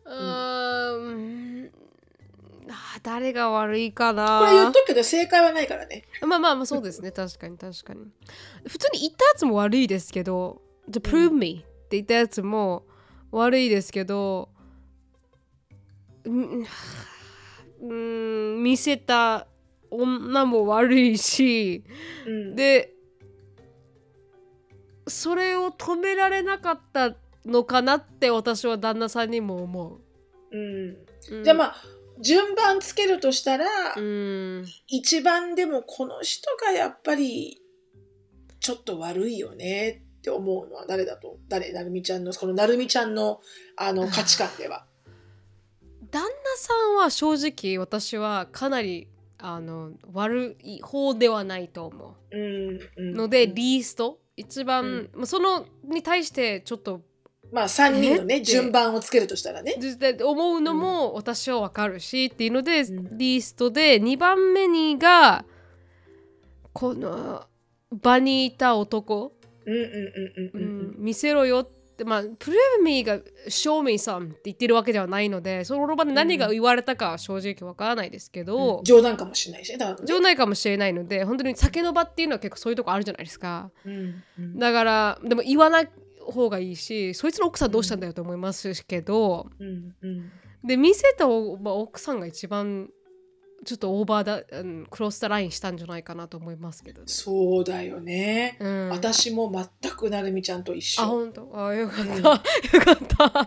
[0.05, 0.99] うー
[1.67, 1.71] ん。
[3.03, 4.41] 誰が悪いかな。
[4.41, 6.05] これ言っとくけど正解はないからね。
[6.23, 7.11] まあまあまあそうですね。
[7.13, 8.07] 確かに確かに。
[8.67, 12.85] 普通に言ったやつも悪いですけど「The prove me」って言ったやつも
[13.33, 14.49] 悪いですけど
[16.25, 16.65] うん
[17.81, 17.95] う
[18.59, 19.47] ん見せた
[19.91, 21.85] 女も悪いし
[22.27, 22.57] うん。
[22.57, 22.95] で
[25.07, 30.01] それを止められなかったのかなって私は旦那さんにも思
[30.53, 30.57] う。
[30.57, 31.45] うん。
[31.45, 31.77] じゃあまあ
[32.21, 34.67] 順番つけるとしたら、うん。
[34.89, 37.61] 一番でもこの人がやっぱり
[38.61, 41.39] ちょっと悪いよねって思うのは誰だと？
[41.49, 41.73] 誰？
[41.73, 43.41] なるみちゃんのこのなるみちゃんの
[43.77, 44.87] あの 価値観では。
[46.11, 49.09] 旦那さんは正直私はかなり
[49.43, 52.37] あの悪い方ではないと思う。
[52.37, 53.15] んううん。
[53.15, 54.19] ので、リースト。
[54.37, 57.03] 一番、まあそのに対してちょっと
[57.53, 59.75] まあ3人のね順番をつけるとしたらね。
[59.77, 63.19] で思うのも私はわかるし、っていうので、ん。
[63.19, 65.45] リーストで2番目にが
[66.73, 67.45] この
[67.91, 69.33] 場にいた男、
[69.67, 69.93] うんうんうん
[70.37, 70.63] うんうん。
[70.63, 70.95] うん。
[70.99, 79.79] 見せろよってまあプレミーが show me some って言ってるわけではないのでその場で何が言われたかは正直わからないですけど、冗談かもしれないしね。
[80.05, 83.71] 冗談かもしれないので本当に酒の場っていうのは結構そういうとこあるじゃないですか。
[83.85, 84.59] うんうん。
[84.59, 90.31] だからでも言わない方がいいしそいつの奥さんどうしたんだよと思いますけど、うんうん。
[90.65, 92.91] で見せた、まあ、奥さんが一番
[93.65, 97.05] ちょっとオーバーだ、うん、クロスタラインしたんじゃないかなと思いますけどね。
[97.09, 98.57] そうだよね。
[98.59, 101.03] うん、私も全くなるみちゃんと一緒。
[101.03, 101.67] あ本当？
[101.67, 102.39] あよかった、うんよか
[102.93, 103.47] った。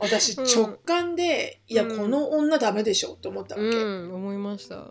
[0.00, 3.66] 私うん直感で、いやうんこの女ダメでしょって思ったわけ。
[3.68, 4.86] うん思いました。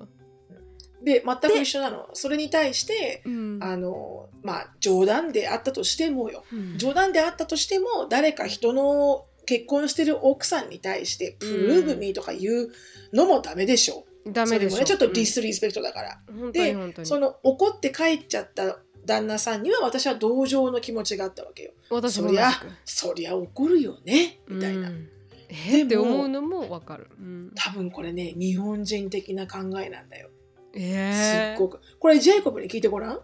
[1.04, 2.10] で全く一緒なの。
[2.13, 6.43] それに対してうんあのまあ冗談であったとしてもよ。
[6.54, 12.71] うん冗談であったとしても誰か人の結婚してる奥さんに対して「プルーブミー」とか言う
[13.12, 14.06] のもダメでしょ。
[14.28, 14.80] ダメでしょ。
[14.80, 16.22] ねちょっとディスリスペクトだから。
[16.28, 17.08] うん本当にで本当に。
[17.08, 21.72] その怒って帰っちゃった旦那さんには私は同情の気持ちがあったわけよ。
[21.90, 22.52] 私もそりゃ
[22.86, 24.90] そりゃ怒るよねみたいな。
[24.90, 25.10] うん
[25.50, 25.84] え？
[25.84, 27.10] って思うのもわかる。
[27.20, 30.30] うん、多分これね日本人的な考えなんだよ。
[30.74, 31.82] すえっごく。
[32.00, 33.20] これジェイコブに聞いてごらん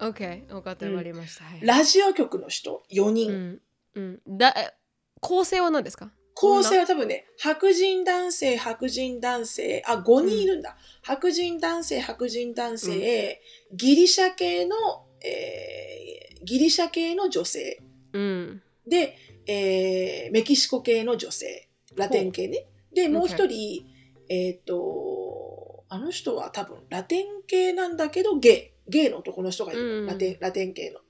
[0.00, 1.44] ？OK、分かった、うんわかりました。
[1.44, 3.30] はい、ラジオ局の人4人。
[3.30, 3.60] うん
[3.94, 4.74] うん、だえ
[5.20, 6.10] 構成は何ですか？
[6.40, 13.42] 構成は多分ね白人男性白人男性あ5人いるんだ、白人男性白人男性、
[13.74, 14.74] ギリシャ系の、
[15.22, 17.82] えーギリシャ系の女性。
[18.14, 18.62] うん。
[18.88, 21.68] で、えーメキシコ系の女性。
[21.94, 22.64] ラテン系ね。
[22.94, 23.84] でもう一人、
[24.30, 30.06] えっ、とあの人は多分ラテン系なんだけどゲイゲイの男の人がいる、うん。
[30.06, 31.00] ラテンラテン系の。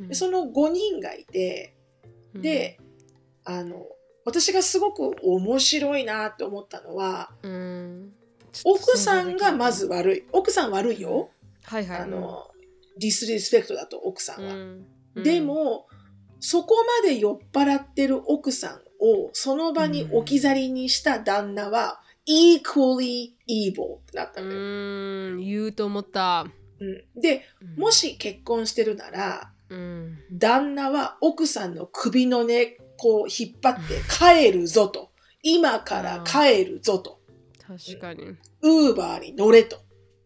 [0.00, 0.08] うん。
[0.08, 1.76] でその5人がいて
[2.34, 2.80] で、
[3.44, 3.86] あの
[4.24, 8.12] 私がすごく面白いなって思ったのはうん、
[8.64, 10.24] 奥さんがまず悪い。
[10.32, 11.30] 奥さん悪いよ、
[11.64, 12.48] はいはい、あの
[12.98, 15.86] ディスリスペクトだと奥さんは、うん、でも
[16.40, 25.38] そこまで酔っ払ってる奥さんをその場に置き去りにした旦那は、equally evil ってなったうのよ、ん。
[25.38, 26.46] 言うと思った、
[26.78, 26.84] う
[27.18, 27.20] ん。
[27.20, 27.44] で
[27.76, 35.10] もし結婚してるならうん、旦那は奥さんの首の根こう引っ張って帰るぞと。
[35.42, 37.18] 今から帰るぞと。
[37.66, 39.78] 確かに、ウーバーに乗れと。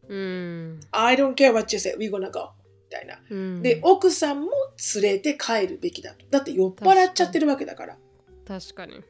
[0.09, 2.51] うん、I don't care what you say we're gonna go
[2.85, 3.21] みたいな。
[3.31, 4.51] うん、で奥さんも
[4.97, 6.27] 連れて帰るべきだと。
[6.31, 7.97] だって酔っ払っちゃってるわけだから。
[8.45, 9.05] 確かに。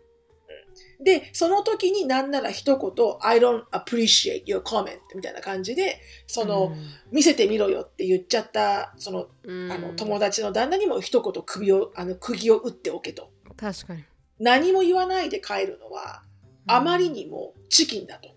[1.02, 6.74] でその時になんなら一言 I don't appreciate your comment みたいな感じでその、
[7.12, 14.04] 見せてみろよって言っちゃったそのうん、あの友達の旦那にも一言首をあの釘を打っておけと確かに。
[14.38, 16.22] 何も言わないで帰るのは
[16.66, 18.34] あまりにもチキンだと。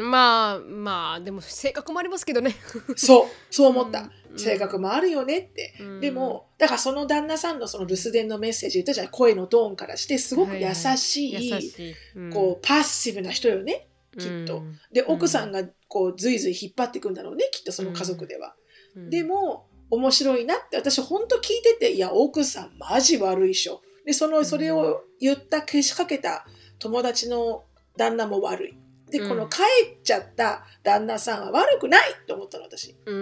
[0.00, 2.54] まあまあでも性格もありますけどね。
[2.96, 4.10] そう、そう思った。
[4.32, 4.38] うん。
[4.38, 5.74] 性格もあるよねって。
[5.80, 6.00] うん。
[6.00, 12.30] でも、だからその旦那さんのその留守電のメッセージ言ったじゃん、声のトーンからして、すごく優しい、優しい、うん。
[12.30, 13.88] こう、パッシブな人よね。
[14.18, 14.62] きっと。
[14.92, 18.54] で、奥さんがこう、ずいずい引っ張っていくんだろうね、きっとその家族では。
[18.94, 19.10] うん。
[19.10, 23.82] でも、面白いなって、私本当聞いてて、いや、奥さんマジ悪いっしょ。
[24.04, 26.46] で、その、それを言った、けしかけた
[26.78, 27.64] 友達の
[27.96, 28.78] 旦那も悪い。
[29.10, 29.28] で、うん。
[29.28, 29.62] この帰
[29.98, 32.96] っちゃった旦那さんは悪くないと思ったの、私。
[33.06, 33.14] う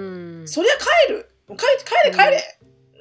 [0.42, 0.48] ん。
[0.48, 0.72] そりゃ
[1.06, 1.30] 帰る。
[1.48, 2.58] 帰帰れ帰れ、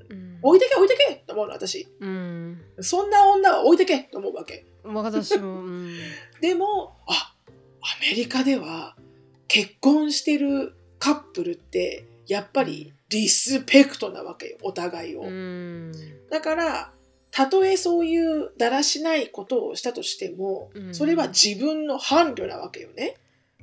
[0.09, 0.39] うん。
[0.41, 1.87] 置いてけ置いてけと思うの私。
[1.99, 2.61] うん。
[2.81, 4.65] そんな女は置いてけと思うわけ。
[4.83, 5.97] 私も、 うん。
[6.41, 7.35] でもあ
[7.81, 8.95] アメリカでは
[9.47, 15.91] 結婚してるカップルってやっぱりリスペクトなわけよお互いを、うん。
[16.31, 16.91] だから
[17.29, 20.95] たとえそういうだらしないことをしたとしても、うん。
[20.95, 23.17] それは自分の伴侶なわけよね。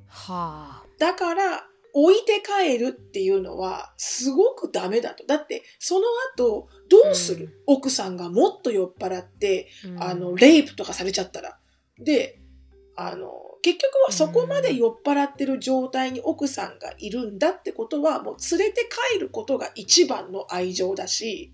[0.07, 0.87] はあ。
[0.99, 5.27] だから置いて帰るっていうのはすごくダメだと。
[5.27, 7.75] だってその後どうする、うん。
[7.75, 10.03] 奥さんがもっと酔っ払って、うん。
[10.03, 11.59] あのレイプとかされちゃったら。
[11.99, 12.41] で
[12.97, 13.29] あの
[13.63, 21.53] 結局はそこまで酔っ払ってる状態に奥さんがいるんだってことはもう連れて帰ることが一番の愛情だし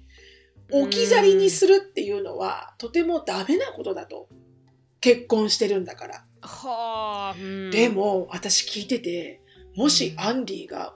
[0.70, 4.28] 置き去りにするっていうのはとてもダメなことだと
[5.00, 6.24] 結婚してるんだから。
[6.42, 7.70] はあ、うん。
[7.70, 9.40] でも私聞いてて
[9.76, 10.94] もしアンディが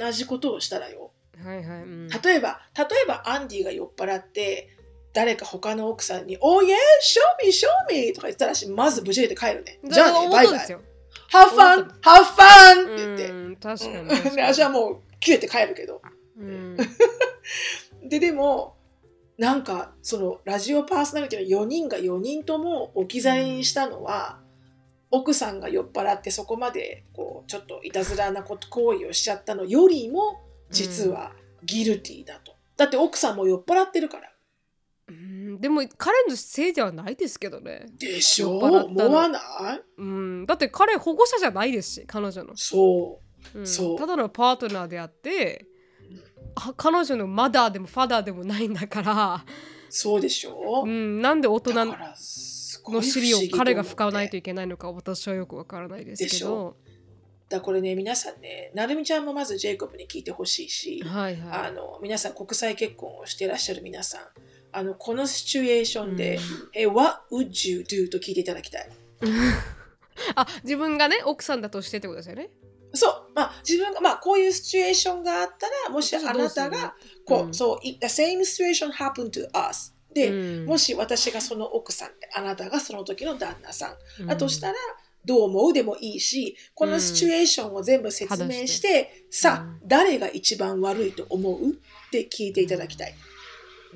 [0.00, 1.12] 同じことをしたらよ。
[1.42, 4.73] はいはい、うん、例えば例えばアンディが酔っ払って
[5.14, 9.78] 誰か他の奥さんに「おいえ show me show me」とか言ったらしまず無事で帰るね。
[9.84, 10.58] じゃあねバイバイ。
[10.58, 11.90] Have fun!
[12.00, 12.94] Have fun!
[12.94, 13.30] って言って。
[13.30, 13.96] うん確かに。
[13.96, 14.08] うん。
[14.08, 14.36] 確かに。
[14.36, 16.02] で私はもう切れて帰るけど。
[16.36, 16.76] うん。
[18.08, 18.76] ででも
[19.38, 24.40] なんかそのラジオパーソナリティの4人が4人とも置き去りにしたのは、
[25.12, 31.32] 奥さんが酔っ払ってそこまでこうちょっといたずらなこと行為をしちゃったのよりも実は
[31.64, 34.28] ギルティだと、だって奥さんも酔っ払ってるから。
[34.28, 34.33] うん
[35.64, 38.50] でも彼のせいではないですけどね、でしょ？
[38.50, 39.06] 酔っ払ったの。
[39.06, 39.40] 思わない？
[39.96, 43.18] うん、だって彼保護者じゃないですし彼女の、そ
[43.54, 43.58] う。
[43.60, 43.66] うん。
[43.66, 43.98] そう。
[43.98, 45.64] ただのパートナーであって
[46.54, 49.42] あ彼女のマダーでもファダーでもないんだから、
[49.88, 51.96] そうでしょ、うん、なんで大人の
[53.00, 56.76] 尻を彼が拭かないといいけないのか私はよくわからないですでしけど
[57.48, 64.20] だこれね皆さんねなるみちゃんもまずジェイコブに聞いてほしいし、はいはあの皆さん国際結婚をしていらっしゃる皆さん
[64.74, 66.38] あのこのシチュエーションで
[66.74, 68.88] 「え What would you do?」と聞いていただきたい。
[68.88, 68.90] い
[70.36, 72.50] あ自分がね奥さんだとしてってことですよね。
[72.96, 77.54] そう、まあ、自分が、まあ、こういうシチュエーションがあったらもしあなたがこう、うん。
[77.54, 80.32] そう、the same situation happened to us で、う
[80.62, 80.66] ん。
[80.66, 84.26] もし私がその奥さんであなたがその時の旦那さん、うん。
[84.28, 84.74] だとしたら
[85.24, 91.70] どう思うでもいいしこのシチュエーションを全部説明して、さあ、誰が一番悪いと思う？
[91.70, 91.72] っ
[92.12, 93.14] て聞いていただきたい。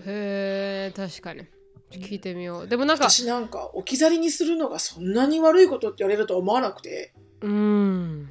[0.07, 1.47] へえ確かに。
[1.91, 2.69] 聞いてみよう。
[2.69, 7.15] でもなんか私なんか置き去りにするのがそんなに悪いことって言われるとは思わなくて。
[7.41, 8.31] うん。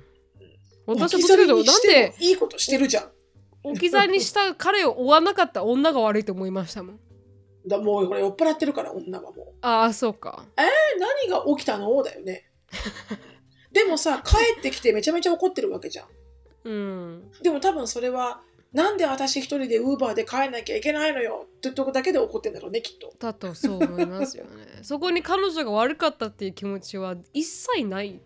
[0.85, 3.11] 私置き去はどっちかというとなんでもいいことしてるじゃん。
[3.63, 6.99] 置き去りにした彼を追わなかった女が悪いと思いましたもん。
[7.67, 9.45] だもうこれ酔っ払ってるから女はもう。
[9.61, 10.45] ああそうか。
[10.57, 10.61] え
[10.99, 12.01] 何が起きたの？
[12.03, 12.49] だよね。
[13.71, 16.07] でもさ帰ってきてめちゃめちゃ怒ってるわけじゃん。
[16.63, 17.31] うん。
[17.41, 18.41] でも多分それは
[18.73, 21.47] なんで私一人でウーバーで帰んなきゃいけないのよ？
[21.57, 23.13] ってとこだけで怒ってんだろうねきっと。
[23.17, 24.49] だとそう思いますよね。
[24.83, 28.19] そこに彼女が悪かったっていう気持ちは一切ない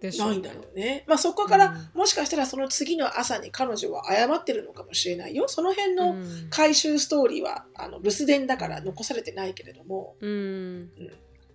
[0.00, 1.04] でしょう、ないんだろうね。
[1.06, 1.98] まあそこから、うん。
[2.00, 5.46] もしかしたらその次の朝に彼女は謝ってるのかもしれないよ。
[5.46, 6.48] その辺のうん。
[6.50, 10.16] 回収ストーリーはあの留守電だから残されてないけれども。
[10.20, 10.90] うん。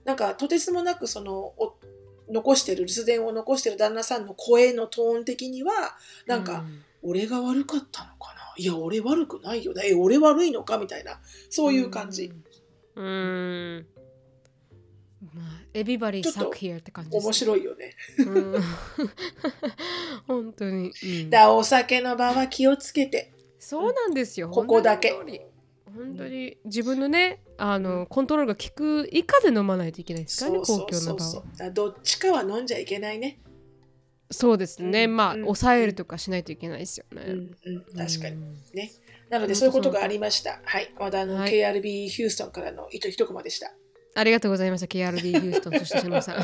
[0.06, 1.76] なんかとてつもなくそのお
[2.30, 6.66] 残してる留守電を残してる旦那さんの声のトーン的にはなんか、
[7.06, 8.54] 俺が悪かったのかな？
[8.58, 9.84] いや俺悪くないよね。
[9.92, 10.78] え俺悪いのか？
[10.78, 11.20] みたいな。
[11.50, 12.32] そういう感じ、
[12.96, 13.06] うん。
[13.06, 13.10] う
[13.80, 13.88] ん。
[15.34, 17.96] まあエビバリー作 here って感じです面白いよね。
[18.20, 18.56] うん。
[20.28, 21.30] 本当に、うん。
[21.30, 23.32] だお酒の場は気をつけて。
[23.60, 24.50] そうなんですよ。
[24.50, 25.12] ここだけ。
[25.12, 26.58] 本当に。
[26.66, 31.42] 自分のねあのコントロールが効く以下で飲まないといけないですからねそう公そうそう。
[31.42, 31.72] 共の場は。
[31.72, 33.40] どっちかは飲んじゃいけないね
[34.32, 35.42] そうですね、うんまあ、うん。
[35.44, 38.36] 抑えるとかしないといけないですよね、うんうん確かに。
[38.36, 38.56] うん
[39.30, 40.62] なのでそういうことがありました。
[40.64, 40.94] はい。
[41.00, 41.52] まだあの、はい。
[41.52, 43.74] KRB ヒューストンからの糸一コマでした
[44.18, 44.88] ありがとうございました。
[44.88, 46.36] KRB ヒューストンそしてシャノさん。
[46.36, 46.42] は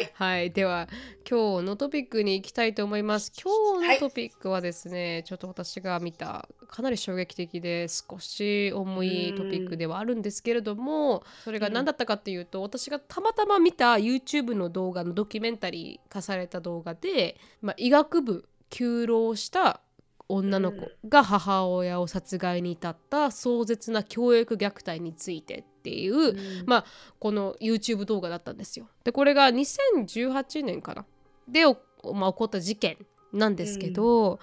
[0.00, 0.10] い。
[0.16, 0.88] はい、では
[1.28, 3.30] 今日のトピックに行きたいと思います。
[3.38, 19.82] 今日のトピックはですね、ちょっと私が見たかなり衝撃的で少し重いトピックではあるんですけれども、それが何だったかっていうと、私がたまたま見た YouTube の動画のドキュメンタリー化された動画で、まあ、医学部休労した
[20.30, 26.84] 女の子が母親を殺害に至った壮絶な教育虐待についてっていう、まあ
[27.18, 28.88] この YouTube 動画だったんですよ。
[29.04, 31.04] でこれが2018年かな。
[31.48, 31.76] で、お
[32.14, 32.98] まあ、起こった事件
[33.32, 34.38] なんですけど、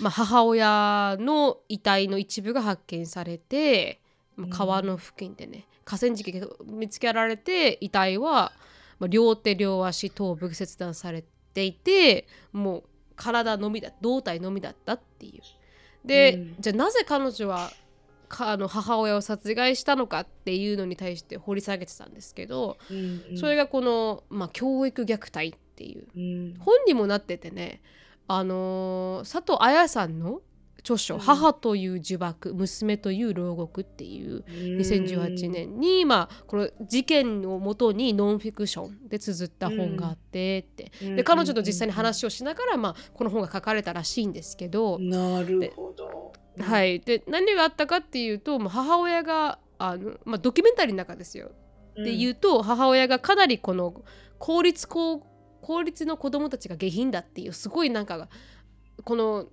[0.00, 4.00] まあ、母親の遺体の一部が発見されて、
[4.36, 8.52] まあ川の付近でね河川敷が見つけられて遺体は、
[8.98, 11.24] まあ、両手両足頭部切断され
[11.54, 12.84] ていてもう
[13.18, 15.42] 体のみだ胴体のみだったっていう。
[16.06, 16.56] で、うん。
[16.58, 17.70] じゃあなぜ彼女は
[18.28, 23.38] かあの母親を殺害したのかっていうのに対して掘り下げてたんですけど、うんうん。
[23.38, 26.06] それがこの、まあ、教育虐待っていう。
[26.16, 26.54] うん。
[26.58, 27.82] 本にもなっててね
[28.28, 30.40] あのー佐藤綾さんの
[30.94, 31.20] 著書「うん。
[31.20, 46.32] 母という呪縛娘という牢獄」っていう2018年に、まあ、この事件をもとにノンフィクションで綴った本があってって、で彼女と実際に話をしながら、まあ、この本が書かれたらしいんですけど、なるほど。
[46.60, 51.52] はい、で何があったかっていうと、まあ、母親があの、まあ、ドキュメンタリーの中ですよ。
[51.96, 54.02] で言うと母親がかなりこの
[54.38, 55.20] 公立高
[55.60, 58.28] 公立の子供たちが下品だっていうすごいなんか
[59.04, 59.46] この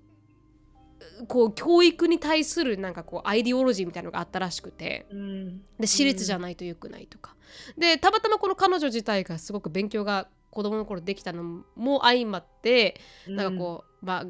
[1.27, 5.05] こう教育に対するなんかこうアイディオロジーみたいなのがあったらしくて。
[5.11, 5.57] うん。
[5.79, 7.35] で私立じゃないとよくないとか、
[7.77, 14.25] でたまたまこの彼女自体がすごく勉強が子供の頃できたのも相まってなんかこう、まあ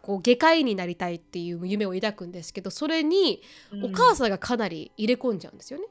[0.00, 3.42] こう外科医になりたいっていう夢を抱くんですけどそれに
[3.82, 5.86] お母さんがかなり入れ込んじゃうんですよね。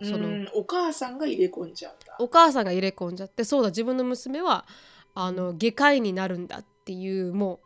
[0.00, 0.48] うん、そのうん。
[0.54, 2.16] お母さんが入れ込んじゃうんだ。
[2.18, 4.66] お母さんが入れ込んじゃってそうだ自分の娘は
[5.14, 7.65] あの外科医になるんだっていうもう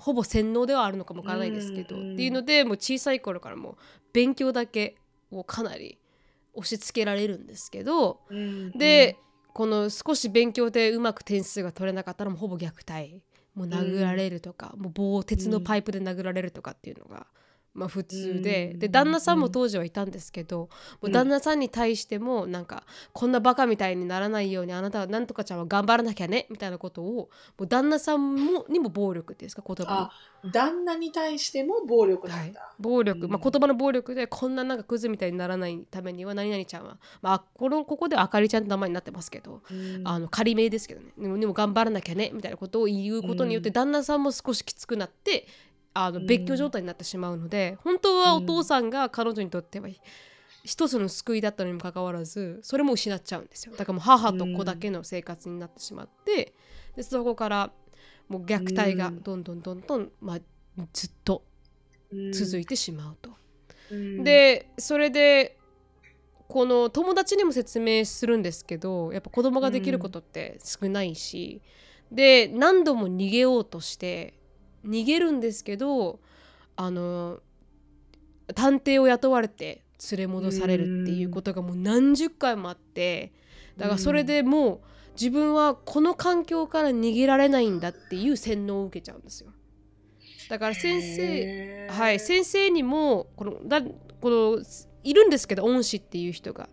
[0.00, 3.76] ほぼ洗脳ではあるのかもわからないですけど、うんうんっていうのでもう小さい頃からもう
[4.12, 4.96] 勉強だけ
[5.30, 5.98] をかなり
[6.54, 9.16] 押し付けられるんですけど、うんで、
[9.52, 13.22] この少し勉強でうまく点数が取れなかったらもうほぼ虐待
[13.54, 17.26] もう殴られるとか、もう棒鉄のパイプで殴られるとかっていうのが、
[17.72, 20.68] まあ、普通で,、うんで旦那さんも当時はいたんですけど、
[21.00, 30.10] もう旦那さんに対してもなんかこんなバカみたいにならないようにあなたはなんとかちゃんは頑張らなきゃねみたいなことをもう旦那さんもにも暴力ですか言葉のあ
[30.52, 32.50] 旦那に対しても暴力なはい。
[32.50, 33.30] んだ。、暴力、うん。
[33.30, 40.02] まあ、言葉の暴力でこんななんかクズみたいにならないためには何々ちゃんは、まあ、このここではあかりちゃんって名前になってますけど、うん。
[40.04, 41.12] あの仮名ですけどね。
[41.18, 43.74] でもでも頑張らなきゃねみたいなことを言うことによってうん。
[43.74, 45.46] 旦那さんも少しきつくなって
[45.94, 46.26] あのうん。
[46.26, 49.88] 別居状態になってしまうので本当はお父さんが彼女にとっては
[50.64, 53.74] 一つの救いだったのにもかかわらずそれも失っちゃうんですよ。
[53.76, 56.54] だからもう母と子だけの生活になってしまって
[56.96, 57.72] でそこから
[58.28, 60.38] もう虐待がどんどんどんどん、まあ、
[60.92, 61.42] ずっと
[62.32, 63.30] 続いてしまうと。
[63.90, 65.56] うん、でそれで
[66.46, 71.62] この友達にも説明するんですけどやっぱ子供ができることって少ないし、
[72.12, 74.34] で何度も逃げようとして
[74.86, 76.20] 逃げるんですけど
[76.76, 77.40] あの
[78.54, 83.32] 探偵を雇われて連れ戻されるっていうことがもう何十回もあって
[83.76, 84.80] だからそれでもう
[85.12, 89.52] 自分はこの環境から逃げられないんだっていう洗脳を受けちゃうんですよ。
[90.48, 94.58] だから先生はい、先生にもこのだこの
[95.04, 96.68] いるんですけど恩師っていう人が、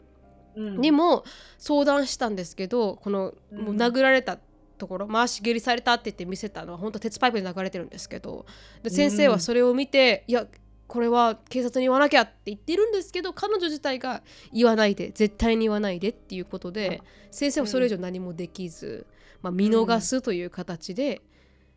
[0.55, 0.81] うん。
[0.81, 1.23] にも
[1.57, 3.61] 相談したんですけどこの、うん。
[3.65, 4.39] もう殴られた
[4.77, 8.45] ところ回し蹴りされたって言って見せたのは本当鉄パイプで流れてるんですけど
[8.83, 10.47] で先生はそれを見て、いや
[10.87, 14.21] これは警察に言わなきゃって言ってるんですけど彼女自体が
[14.53, 19.05] 言わないで絶対に言わないでっていうことで先生はそれ以上何もできず、
[19.41, 21.21] まあ、見逃すという形で、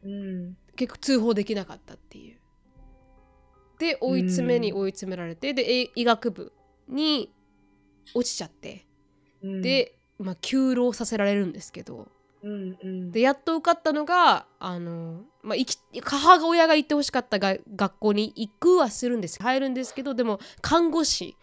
[0.04, 0.56] うん。
[0.76, 2.38] 結構通報できなかったっていう。
[3.78, 6.52] で追い詰めに追い詰められて、でえ医学部
[6.88, 7.32] に
[8.14, 8.86] 落ちちゃって、
[9.42, 12.08] うん、で、まあ、休労させられるんですけど
[12.42, 19.42] うんうん、でやっと受かったのがあの、まあ、行き母親が行ってほしかったが学校に行くはするんです。
[19.42, 21.36] 入るんですけどでも看護師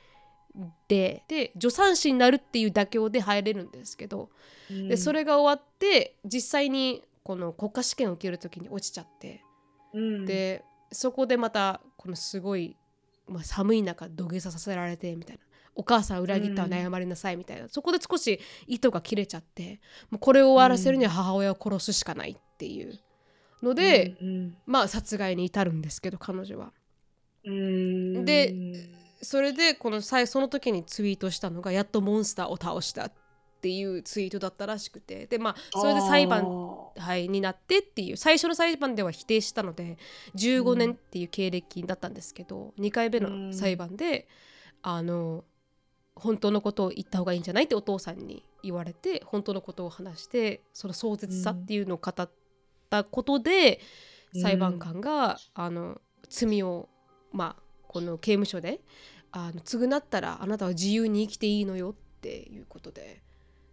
[0.88, 4.30] でで助産師になるっていう妥協で入れるんですけど、
[4.70, 4.88] うん。
[4.90, 9.44] でそ、れが終わって実際にこの国家試験を受ける時に落ちちゃって。
[9.94, 12.76] うん、でそこでまたこのすごい、
[13.28, 15.44] まあ、寒い中土下座させられてみたいな
[15.78, 16.92] お母さん裏切ったわうん。
[16.92, 23.00] 謝りなさいみたいな、そこで少し糸が切れちゃってもうこれを終わらせるには母親を殺すしかないっていう
[23.62, 26.74] ので、うんまあ殺害に至るんですけど彼女は。
[27.46, 28.54] うん、で
[29.22, 33.12] それでこの際その時にツイートしたのがやっとモンスターを倒したっ
[33.62, 35.28] ていうツイートだったらしくて。
[35.28, 36.68] でまあそれで裁判
[36.98, 39.98] はい、になってっていう最初の裁判では否定したので
[40.36, 44.28] 15年っていう経歴だったんですけど、2回目の裁判で、
[44.82, 45.44] あの
[46.20, 52.30] 本当のことを言った方がいいんじゃないってお父さんに言われて本当のことを話してその壮絶さっていうのを語っ
[52.90, 53.82] たことで、
[54.34, 54.42] うん。
[54.42, 56.90] 裁判官があの罪を
[57.32, 58.82] まあこの刑務所で
[59.32, 63.24] あの償ったらあなたは自由に生きていいのよっていうことで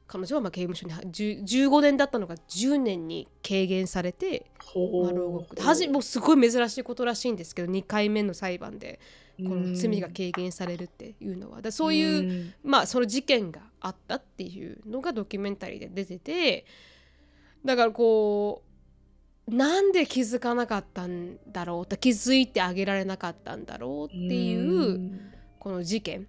[0.06, 5.04] 彼女はまあ刑務所には10 15年だったのが10年に軽減されて、ほう。
[5.04, 5.56] まあ、牢獄。
[5.56, 9.00] ではじもうすごい珍しいことらしいんですけど2回目の裁判で
[9.38, 11.62] この罪が軽減されるっていうのは。
[11.62, 12.54] だそういう、うん。
[12.62, 16.66] まあその事件があったっていうのがドキュメンタリーで出てて
[17.64, 18.62] だからこ
[19.48, 21.82] うなんで気づかなかったんだろう？
[21.84, 24.14] って気づいてあげられなかったんだろう？
[24.14, 25.20] っていう
[25.58, 26.26] この事件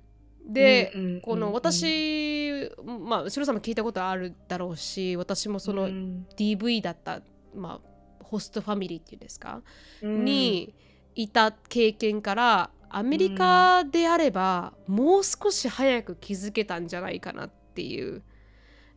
[0.47, 1.53] で、うんうんこのうん。
[1.53, 6.27] 私、まあ白さんも聞いたことあるだろうし私もそのうん。
[6.37, 7.21] DV だった、
[7.55, 9.61] まあ、ホストファミリーっていうんですか、
[10.01, 10.25] うん。
[10.25, 10.73] に
[11.15, 18.23] いた経験からアメリカであれば、もう少し早く気づけたんじゃないかなっていう。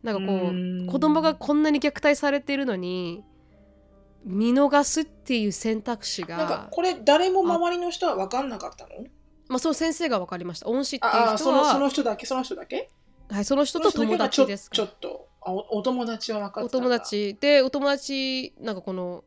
[0.03, 0.51] なんかこう、う
[0.83, 0.87] ん。
[0.87, 3.23] 子供がこんなに虐待されてるのに
[4.23, 9.05] 見逃すっていう選択肢なんかがこれ誰も周りの人は分かんなかったの？
[9.49, 10.67] まあ、その先生が分かりました。
[10.67, 12.25] 恩師っていう人はそのその人だけ？
[12.25, 12.89] その人だけ？
[13.29, 19.23] はい、その人と友達ですちょっとあおお友達は分かってたお友達でお友達なんかこの、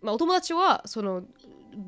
[0.00, 1.24] まあ、お友達はその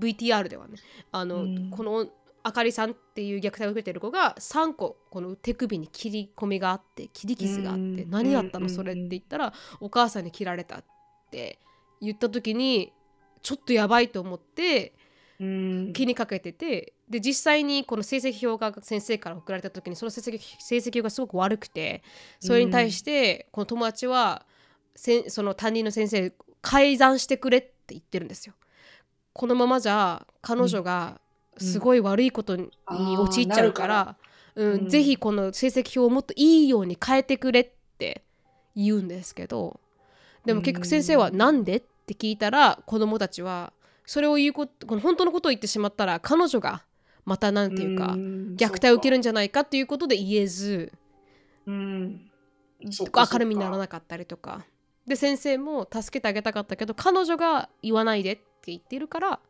[0.00, 0.74] VTR ではね
[1.12, 1.70] あの、うん。
[1.70, 2.06] この
[2.42, 8.10] あかりさんっていう虐待を受けてる子が3個この手首に切り込みがあって切り傷があって、うん。
[8.10, 10.84] 何やったのうんそれって言ったらお母さんに切られたっ
[11.30, 11.58] て
[12.00, 12.92] 言った時に
[13.42, 14.99] ちょっとやばいと思ってうん
[15.94, 22.02] 気にかけててで実際にこの成績表が先生から送られた時にその成績成績表がすごく悪くて
[22.40, 24.44] それに対してこの友達は
[24.94, 28.52] せんその担任の先生改ざんしてくれって言ってるんですよ。
[29.32, 31.20] このままじゃ彼女が
[31.56, 34.16] すごい悪いことにに陥っちゃうから,、
[34.56, 34.72] うん。
[34.72, 38.22] うんぜひこの成績表をもっといいように変えてくれって
[38.76, 39.80] 言うんですけど
[40.44, 43.72] でも結局先生は「うんなんで?」って聞いたら子供たちは
[44.10, 46.82] それを言うことこの本当のことを言ってしまったら彼女が
[47.24, 50.92] またなんていうかん虐待を受けるんじゃないかっていうことで言えず
[51.64, 52.28] うん。
[52.80, 54.64] 明るみにならなかったりとか。
[55.06, 59.40] で先生も助けてあげたかったけど彼女が言わないでって言ってるから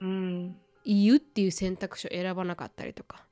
[0.00, 0.56] うん。
[0.84, 3.24] 言うっていう選択肢を選ばなかったりとか。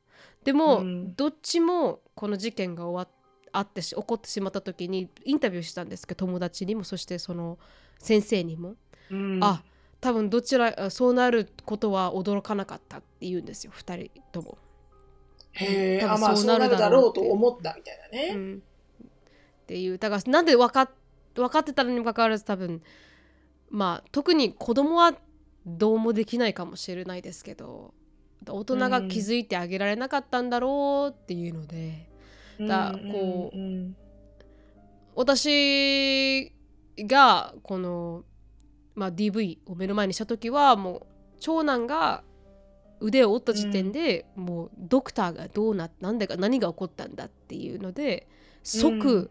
[0.42, 1.14] でも、うん。
[1.14, 3.14] どっちもこの事件が終わっ
[3.52, 7.60] あってし起こってしまった時にインタビューしたんですけど友達にもそしてその
[8.00, 8.74] 先生にも、
[9.08, 9.38] うん。
[9.40, 9.62] あ
[10.04, 13.72] 多分どちらあそうなることは驚かなかったって言うんですよ。
[13.74, 14.58] 2人とも。
[15.52, 18.62] へえあまあそそううななるだろうと思ったみたいなね、うん、
[19.62, 19.96] っていう。
[19.96, 20.90] だからなんで分か
[21.34, 22.82] 分かってたのにもかかわらず多分
[23.70, 25.14] まあ特に子供は
[25.64, 27.94] どうもできないかもしれないですけど
[28.46, 32.10] 大人が気づいてあげられなかったんだろうっていうので、
[32.60, 33.96] だんこううん。
[35.14, 36.52] 私
[36.98, 38.24] がこの、
[38.94, 41.06] まあ、DV を目の前にした時はもう
[41.40, 42.22] 長男が
[43.00, 48.28] 腕を折った時点で、もうドクターがどうななんでか何が起こったんだっていうので
[48.62, 49.30] 即、うん。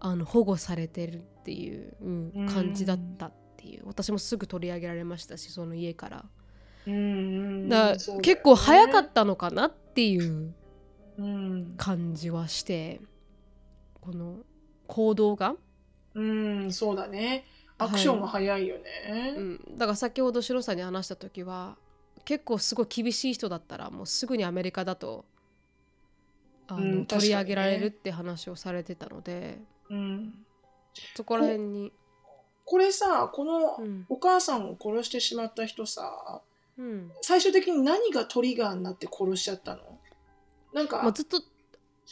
[0.00, 3.82] あの保護されてるっていう、うんうん感じだったっていう。
[3.86, 6.24] 私もすぐ取り上げられましたしその家から。
[6.86, 10.54] うんうんだ結構早かったのかなっていう
[11.18, 13.00] うん、感じはして
[14.00, 14.38] この
[14.86, 15.56] 行動が。
[16.14, 17.44] うん、そうだね
[17.78, 21.76] アクションが早いよね、うん、だから先ほどシロさんに話した時は
[22.24, 25.24] 結構すごい厳しい人だったらもうすぐにアメリカだと
[26.66, 29.58] あの、うん取り上げられるっ確て話をされてたので
[29.90, 30.34] うん、
[31.16, 31.92] そこら辺に、
[32.66, 34.04] これさこのうん。
[34.10, 36.42] お母さんを殺してしまった人さ
[36.76, 37.10] うん。
[37.22, 39.80] 最終的に何がトリガーになって殺しちゃったの？
[40.74, 41.40] なんか、まあ、ずっと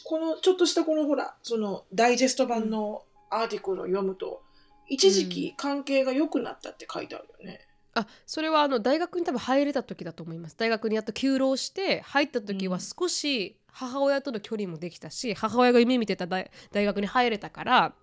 [0.03, 4.41] このちょっとしたこのほらそのダイジェスト版のアーティクルを読むと、
[4.87, 7.67] 一時期関係が良くなったって書いてあるよね。
[7.93, 10.57] あそれはあの大学に多分入れた時だと思います。
[10.57, 17.93] 大学にやっと休労して入った時は少し母親との距離もできたし母親が夢見てた大大学に入れたから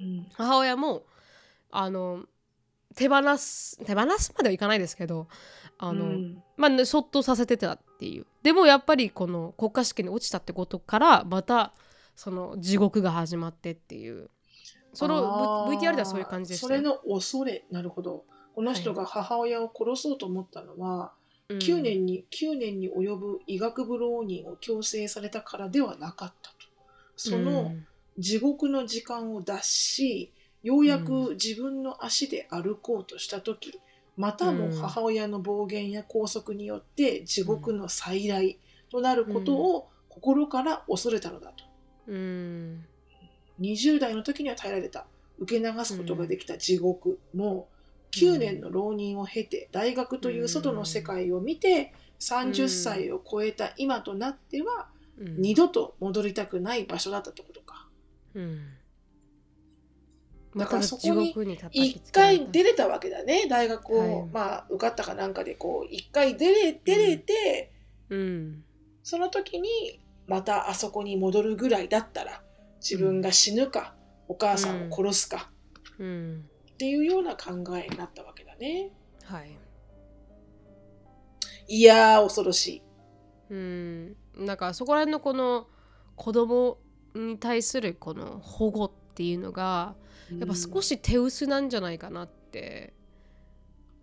[0.00, 0.26] うん。
[0.34, 1.04] 母親も
[1.70, 2.24] あの
[2.96, 5.28] 手放す手放すまではいかないですけど
[5.78, 6.42] あの、うん。
[6.56, 8.26] まあね、そっとさせてたっていう。
[8.42, 11.72] でもやっぱりこの国家試験に落ちたってことからまた
[12.16, 14.30] その地獄が始まってっていう
[14.94, 16.66] その VTR ではそういう感じでした。
[16.66, 17.64] よそれの恐れ。
[17.70, 18.24] なるほど。
[18.54, 21.12] この人が母親を殺そうと思ったのは、
[21.48, 21.58] うん。
[21.58, 26.56] 9年に9年に及ぶ医学部浪人を強制されたからではなかったと。
[27.16, 27.72] その
[28.18, 30.32] 地獄の時間を脱し
[30.62, 33.80] ようやく自分の足で歩こうとした時、
[34.16, 38.58] またも母親の暴言や拘束によって地獄の再来
[38.90, 41.64] となることを心から恐れたのだと。
[42.06, 42.84] うん
[43.60, 45.06] 20代の時には耐えられた。
[45.38, 47.68] 受け流すことができた地獄も
[48.12, 54.86] 9年の浪人を経て大学という外の世界を見て30歳を超えた今となっては
[55.18, 55.40] うん。
[55.40, 57.86] 二度と戻りたくない場所だったってことか。
[58.34, 58.68] うん。
[60.56, 61.34] だからそこに
[61.72, 63.46] 一回出れたわけだね。
[63.48, 64.28] 大学を、はい。
[64.32, 67.72] まあ受かったかなんかでこう一回出れ出れて、
[68.10, 68.64] うん。
[69.02, 72.42] その時にまたあそこに戻るぐらいだったら
[72.88, 73.94] 自分が死ぬか、
[74.28, 75.50] お母さんを殺すか
[75.98, 78.90] うんっていうような考えになったわけだね。
[79.24, 79.56] はい
[81.66, 82.82] いやー恐ろしい。
[83.50, 85.66] うんなんかそこら辺のこの
[86.16, 86.78] 子供
[87.14, 89.94] に対するこの保護っていうのが
[90.38, 92.92] やっぱ少し手薄なんじゃないかなって。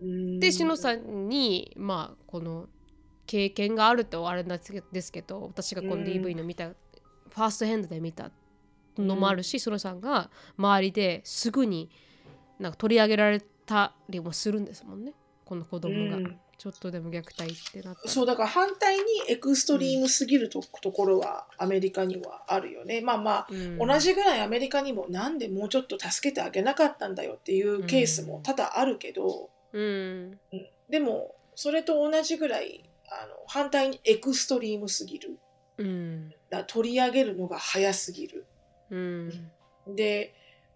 [0.01, 2.67] うんでしのさんにまあこの
[3.27, 4.59] 経験があるとあれなん
[4.91, 8.31] ですけど私がこのうん DV の見た、ファーストヘンドで見た
[8.97, 11.89] のもあるし、しのさんが周りですぐに
[12.59, 15.13] なんか取り上げられたりもするんですもんね。
[15.45, 16.39] この子供が、うん。
[16.57, 18.07] ちょっとでも虐待ってなったら。
[18.07, 23.01] そうだから反対にエクストリームすぎると,、ところはアメリカにはあるよね。
[23.01, 23.77] まあまあうん。
[23.79, 30.39] 同じぐらいアメリカにもなんでもうちょっと助けてあげなかったんだよっていうケースも多々あるけど、うん。
[30.87, 35.39] でもそれと同じぐらいあの反対にエクストリームすぎる。
[35.79, 36.31] うん。
[36.51, 38.45] だ取り上げるのが早すぎる
[38.91, 39.51] うん。
[39.87, 40.35] で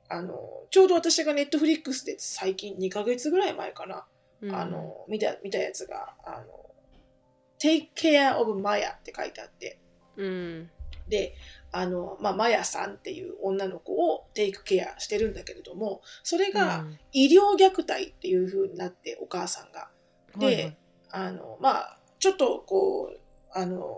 [0.09, 0.39] あの
[0.71, 4.05] ちょうど私がネットフリックスで最近2ヶ月ぐらい前かな。
[4.41, 4.55] うん。
[4.55, 6.71] あの見た見たやつがあの
[7.61, 9.77] 「Take care of Maya」って書いてあって。
[10.17, 10.69] うん。
[11.07, 11.35] で
[11.71, 19.89] あの、まあ、マヤさんっていう女の子をテイクケアしてるんだけれどもそれが医療虐待っていう風になってお母さんが。
[20.37, 20.77] ではいはい。
[21.11, 23.19] あのまあちょっとこう
[23.51, 23.97] あの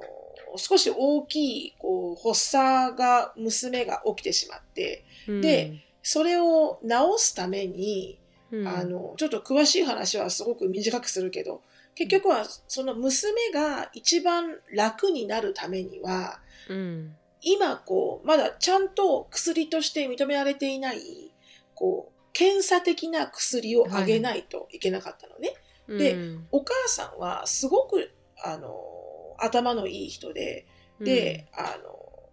[0.55, 8.19] 少し大きいこう発作が娘が起きてしまってで、それを治すために、
[8.51, 8.67] うん。
[8.67, 11.61] あのちょっと詳しい話はすごく短くするけど
[11.95, 17.15] 結局はその娘が一番楽になるためにはうん。
[17.41, 21.01] 今こうまだちゃんと薬として認められていない
[21.75, 25.53] こう検査的な薬をあげないといけなかったのね。
[25.87, 26.47] でうん。
[26.51, 28.11] お母さんはすごく
[28.43, 28.69] あの
[29.37, 30.65] 頭のいい人で
[30.99, 32.29] で、あの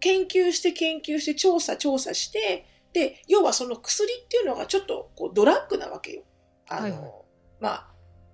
[0.00, 6.22] 研究して研究して調査調査してで要はその薬っていうのがちょっとこうドラッグなわけよ。
[6.68, 7.00] あのはいはい
[7.60, 7.86] まあ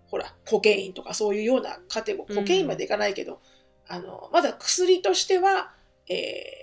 [0.08, 3.40] ほらコケインとかそういうようなカテゴリーコケインまでいかないけど、
[3.88, 5.72] あのまだ薬としては、
[6.08, 6.62] えー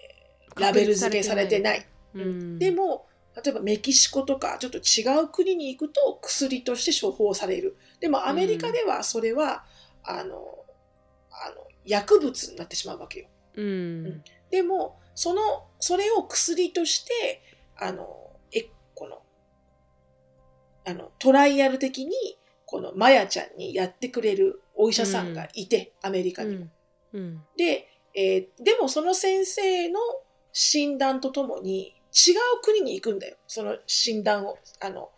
[0.60, 1.86] ラベル付けされてない。
[2.14, 3.08] うんでも
[3.44, 7.78] 例えばメキシコとかちょっと違う国に行くと薬として処方される。
[8.00, 9.64] でもアメリカではそれは、
[10.04, 10.66] あの
[11.46, 13.28] あの薬物になってしまうわけよ。
[13.56, 17.42] うんでもそのそれを薬として
[17.78, 19.22] あのえこの
[20.86, 22.14] あのトライアル的に
[22.66, 26.68] このマヤちゃんにやってくれるお医者さんがいて、アメリカにも。
[27.14, 30.00] うんで、えーでもその先生の
[30.52, 33.38] 診断とともに違う国に行くんだよ。
[33.48, 35.10] その診断を、あの、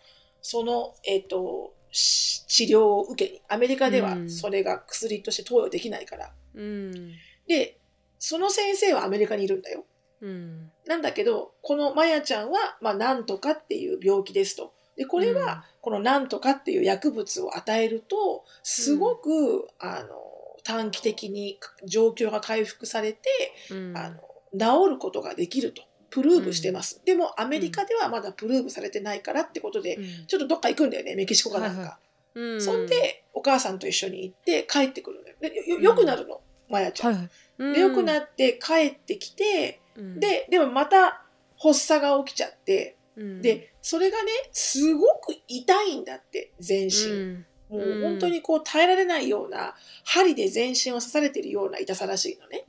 [0.42, 3.42] その、えっ、と、し治療を受けに。
[3.50, 6.34] アメリカではうんそれが薬として投与できないから。
[6.56, 7.12] うん
[7.48, 7.80] で、
[8.20, 9.86] その先生はアメリカにいるんだよ。
[10.22, 14.74] うんなんだけど、このマヤちゃんは、まあ、なんとかっていう病気ですと。
[14.96, 20.10] で、これは、このなんとかっていう薬物を与えると、すごく、あの、
[20.64, 23.30] 短期的に状況が回復されて、
[23.72, 24.20] うんあの
[24.54, 25.82] 治ることができると
[26.12, 30.28] プルーブしてます、でもアメリカではまだプルーブされてないからってことで、うん。
[30.28, 31.98] ちょっとどっか行くんだよねメキシコかなんか、はいは
[32.36, 32.62] うん。
[32.62, 35.36] そんでお母さんと一緒に行って帰ってくるのよ。
[35.40, 37.30] でよよくなるの、マヤちゃん、はい
[37.64, 37.74] はい。
[37.74, 40.20] でよくなって帰ってきてうん。
[40.20, 41.24] ででもまた
[41.58, 43.42] 発作が起きちゃってうん。
[43.42, 52.66] でそれがねすごく痛いんだって全身、うんもう本当にこう耐えられないような針で全身を刺されてるような痛さらしいのね。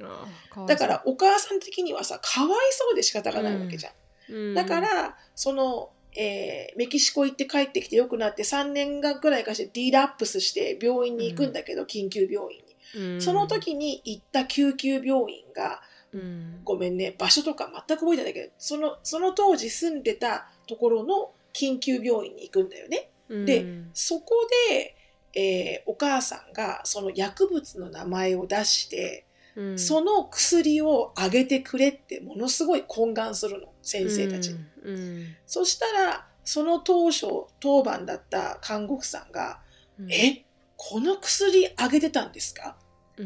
[0.68, 3.92] だからお母さん的にはさかわいそうで仕方がないわけじゃん。
[4.32, 4.54] うん。
[4.54, 12.60] だからその、えーメキシコ行って帰ってきてよくなって3年間ぐらいかしてリラップスして病院に行くんだけど、緊急病院
[12.94, 13.14] に。
[13.14, 13.20] うん。
[13.20, 15.82] その時に行った救急病院が
[16.12, 16.60] うん。
[16.64, 23.08] ごめんね場所とか全く覚えてないけどそのその当時住んでたところの緊急病院に行くんだよね。
[23.46, 23.90] でうん。
[23.94, 24.34] そこ
[24.70, 24.96] で、
[25.34, 29.24] えーお母さんがその薬物の名前を出して、
[29.56, 29.78] うん。
[29.78, 34.58] その薬をあげてくれってものすごい懇願するの先生たちに。
[34.84, 34.96] うん。
[34.96, 35.26] うん。
[35.46, 37.26] そしたらその当初
[37.60, 39.60] 当番だった看護婦さんが
[39.98, 40.12] 「うん。
[40.12, 40.44] え
[40.76, 42.76] この薬あげてたんですか？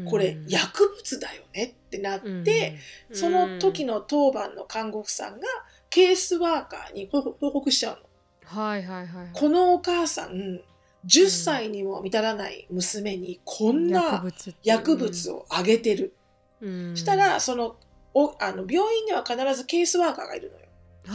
[0.05, 2.77] これうん薬物だよね」ってなって、
[3.09, 3.15] うん。
[3.15, 5.47] その時の当番の看護婦さんが
[5.89, 8.06] ケースワーカーに報告報告しちゃうの。
[8.47, 10.61] はいはいはいこのお母さん
[11.05, 14.33] 10歳にも満たらない娘にこんな物
[14.63, 16.13] 薬物をあげてる。
[16.61, 17.75] うんしたらその
[18.13, 20.65] おあの病院には必ずケースワーカーがいるのよ。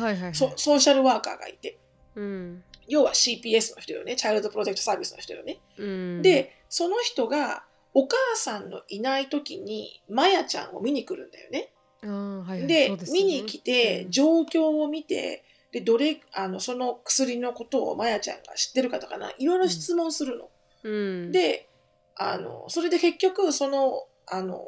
[0.04, 1.78] はいはいはいそソーシャルワーカーがいて。
[2.14, 4.16] うん要は CPS の人よね。
[4.16, 5.60] チャイルドプロテクトサービスの人よね。
[5.78, 7.64] うんで、その人が
[7.94, 11.72] お母さんのいない時にマヤちゃんを見に来るんだよね。
[12.00, 20.50] はいはいでね見に来てうん状況を見てでどれあのその薬のことをマヤちゃんが知ってるかとかないろいろ質問するの。
[20.84, 21.68] うんで
[22.16, 24.62] あのそれで結局そのあの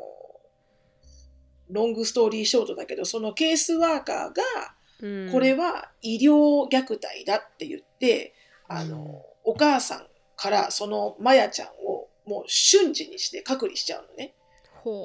[1.69, 4.43] ロングストーリーショートだけどそのケースワーカーが
[5.01, 8.35] うんこれは医療虐待だって言って、
[8.69, 14.35] あうんのお母さんからそのマヤちゃんをもう瞬時にして隔離しちゃうのね。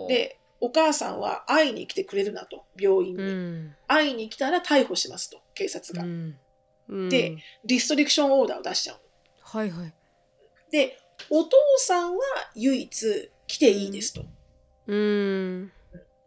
[0.07, 3.75] でお母さんは会いに来てくれるなと病院に、うん。
[3.87, 6.37] 会いに来たら逮捕しますと警察が、うん。
[6.89, 7.09] うん。
[7.09, 9.01] でリストリクションオーダーを出しちゃうの。
[9.41, 9.93] はいはい。
[10.71, 10.97] で
[11.29, 12.21] お父さんは
[12.55, 14.25] 唯一来ていいですと。
[14.87, 15.71] うん。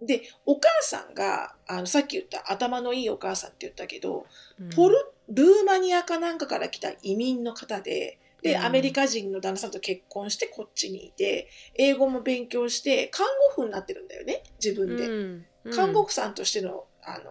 [0.00, 4.26] でお母さんがあのさっき言った頭のいいお母さんって言ったけど、
[4.60, 4.70] うん。
[4.70, 4.96] ポル
[5.28, 8.64] ルーマニアかなんかから来た移民の方でで、うん。
[8.64, 13.26] アメリカ人の旦那さんと結婚してこっちにいて英語も勉強して看
[13.56, 15.72] 護婦になってるんだよね自分で、うん。
[15.72, 17.30] 看護婦さんとしてのあの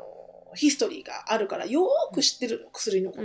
[0.55, 3.23] ヒストリーがあるからよーく知ってるの薬のこと、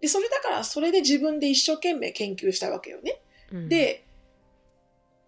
[0.00, 3.20] で、それだから、それで自分で一生懸命研究したわけよね。
[3.52, 4.06] うん、で、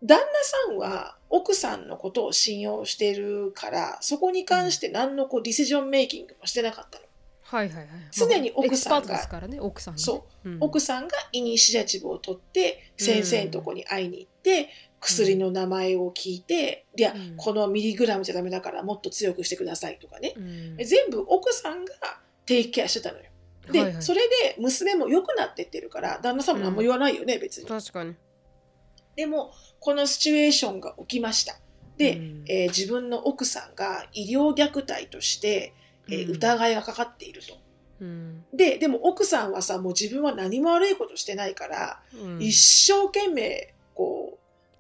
[0.02, 0.24] 旦那
[0.68, 7.04] さんは奥さんのことを信用してるから、そこに関して何のこう decision making もしてなかったの。
[7.56, 7.86] はいはいはい。
[8.10, 10.56] 常に奥さんがエキスパートですからね、奥さんそううん。
[10.60, 20.32] 奥さんがイニシアチブを取って、先生のとこに会いに行って、薬の名前を聞いて、いやうん、このミリグラムじゃダメだからもっと強くしてくださいとかね。
[20.36, 21.92] うん全部奥さんが
[22.46, 23.24] テイクケアしてたのよ。
[23.70, 27.66] で、はいはいそれで娘も良くなってってるから、旦那さんも何も言わないよね、別に。
[27.66, 28.14] 確かに。
[29.14, 31.58] でも、このシチュエーションが起きました。
[31.98, 35.74] で、うんえー自分の奥さんが医療虐待として、
[36.08, 36.34] えーうん。
[36.36, 37.56] 疑いがかかっていると。
[38.00, 38.44] うん。
[38.52, 42.42] で、でも奥さんはさ、もう自分は何も悪いことしてないから、うん。
[42.42, 44.38] 一生懸命、こ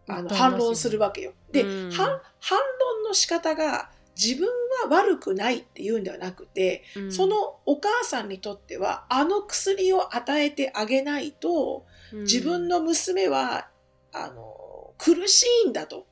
[0.08, 1.32] う、あの、反論するわけよ。
[1.52, 1.90] で、うん。
[1.92, 4.46] 反反論の仕方が、自分
[4.82, 7.12] は悪くないっていうんではなくて、うん。
[7.12, 13.68] そのお母さんにとっては、あの薬を与えてあげないと、自分の娘は、
[14.12, 16.06] あの、苦しいんだと。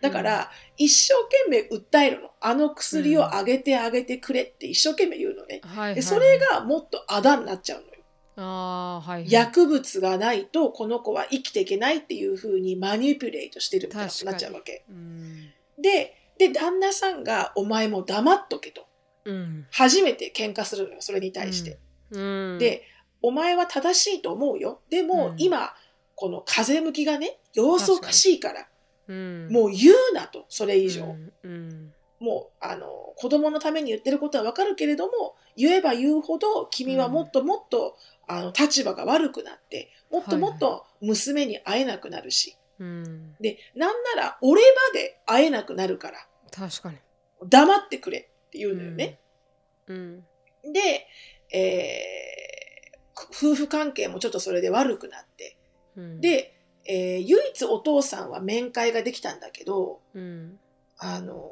[0.00, 2.30] だから、一生懸命訴えるの。
[2.40, 5.60] あの薬をあげてあげてくれって一生懸命言うのね。
[5.64, 7.92] うん、はいはいでそれがもっとあだになっちゃうのよ。
[8.38, 14.84] あーはいはい、薬物がないとこの子は生きていけないっていう風にマニピュレートしてるみたいになっちゃうわけ。
[14.90, 18.86] うんで、で、旦那さんがお前も黙っとけと。
[19.24, 21.78] うん初めて喧嘩するのよ、それに対して。
[22.10, 22.20] う
[22.56, 22.82] ん、で、
[23.22, 24.80] お前は正しいと思うよ。
[24.90, 25.74] でも、うん今、
[26.14, 28.68] この風向きがね、様子おかしいから、
[29.08, 31.04] うん、もう言うなと、それ以上。
[31.04, 32.86] うんうんもう、あの、
[33.16, 37.94] 子供のために言ってることはわかるけれども、言えば言うほど、君はもっともっと、
[38.26, 42.56] あの、立場が悪くなって、もっともっと娘に会えなくなるし。
[42.78, 46.96] うん、で、なんなら、俺まで会えなくなるから、確かに。
[47.46, 49.18] 黙ってくれって言うのよね。
[49.86, 50.26] うん
[50.64, 51.06] で、
[51.52, 52.46] えー
[53.30, 55.56] 夫婦関係もちょっとそれで悪くなって。
[55.96, 56.55] うん、で、
[56.88, 60.58] えー唯一お父さんは面会ができたんだけど、うん。
[60.98, 61.50] あの、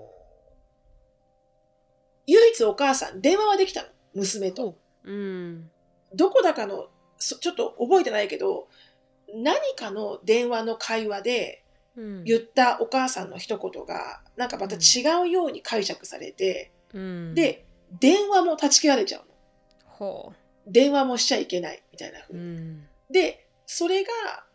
[2.26, 4.76] 唯一お母さん、電話はできたの、娘と。
[5.04, 5.70] うん。
[6.14, 8.68] どこだかの、そちょっと覚えてないけど、
[9.34, 11.64] 何かの電話の会話で
[11.96, 17.66] うん、言ったお母さんの一言が、なんかまた違うように解釈されて、うん、で、
[18.00, 19.26] 電話も断ち切られちゃうの。
[19.86, 20.32] ほ
[20.66, 22.44] 電話もしちゃいけない、みたいなう、風に。
[22.44, 22.88] うん。
[23.10, 24.10] で、それが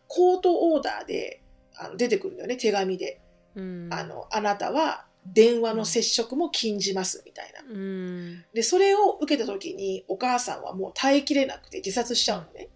[0.09, 1.41] コートオーダーで
[1.77, 3.21] あの出てくるんだよね、手紙で。
[3.55, 7.61] うん、あの、あなたは電話の接触も禁じます、みたいな。
[7.61, 12.67] うん、で、それを受けた時にお母さんはもう耐えきれなくて自殺しちゃうのね。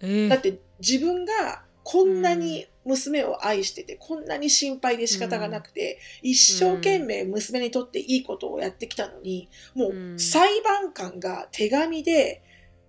[0.00, 12.42] えー、だって自分がこんなに娘を愛してて、こんなに心配で仕方がなくて、一生懸命娘にとっていいことをやってきたのに、もうんう裁判官が手紙で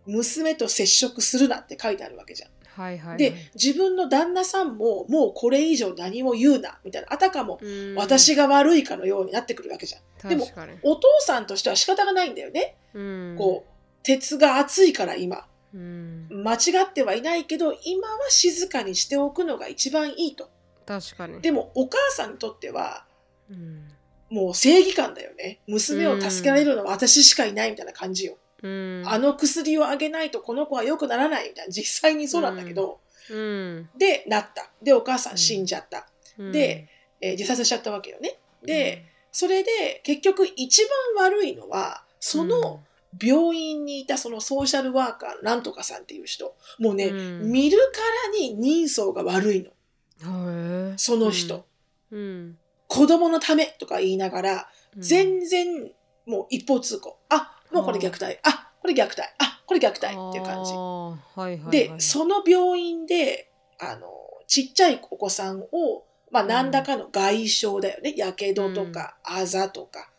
[0.05, 2.54] 娘と接触するなって書いてあるわけじゃん。
[2.75, 10.29] はいはいはい、で、自分の旦那さんももうこれ以上何も言うな、みたいな、あたかもうん、私が悪いかのようになってくるわけじゃん。
[10.29, 10.45] でも
[10.83, 12.75] お父さんとしては仕方がないんだよね。
[12.93, 13.71] うん、こう、
[14.03, 15.47] 鉄が熱いから今。
[15.73, 20.49] うん、間違ってはいないけど、今は静かにしておくのが一番いいと。
[20.85, 23.05] 確かに、でも、お母さんにとっては、
[23.49, 23.91] うん
[24.29, 25.59] もう正義感だよね。
[25.67, 28.37] 娘を助けられるのは私しかいないみたいな感じよ。
[28.63, 31.71] うん、あの薬をあげないとこの子は良くならないみたいな。
[31.71, 32.99] 実際にそうなんだけど、
[33.29, 34.69] うん、で、なった。
[34.81, 36.07] で、お母さん死んじゃった。
[36.37, 36.89] うんで、
[37.21, 38.37] えー自殺しちゃったわけよね。
[38.63, 40.83] で、、それで結局一
[41.15, 42.83] 番悪いのは、その
[43.21, 46.55] 病院にいたそのソーシャルワーカーなんとかさんっていう人。
[46.79, 47.99] もうね、うん見るか
[48.31, 50.97] らに人相が悪いの。
[50.97, 51.65] その人。、
[52.11, 54.53] うん、子供のためとか言いながら、
[54.95, 55.91] うん全然
[56.25, 57.17] もう一方通行。
[57.29, 58.39] あ、もうこれ虐待。
[58.43, 59.21] あ、これ虐待。
[59.39, 60.71] あ、これ虐待っていう感じ。
[60.71, 64.07] はいはいはい、で、その病院で、あの、
[64.47, 68.13] ちっちゃいお子さんを、まあ、何らかの外傷だよね。
[68.15, 70.09] やけどとか、あざとか、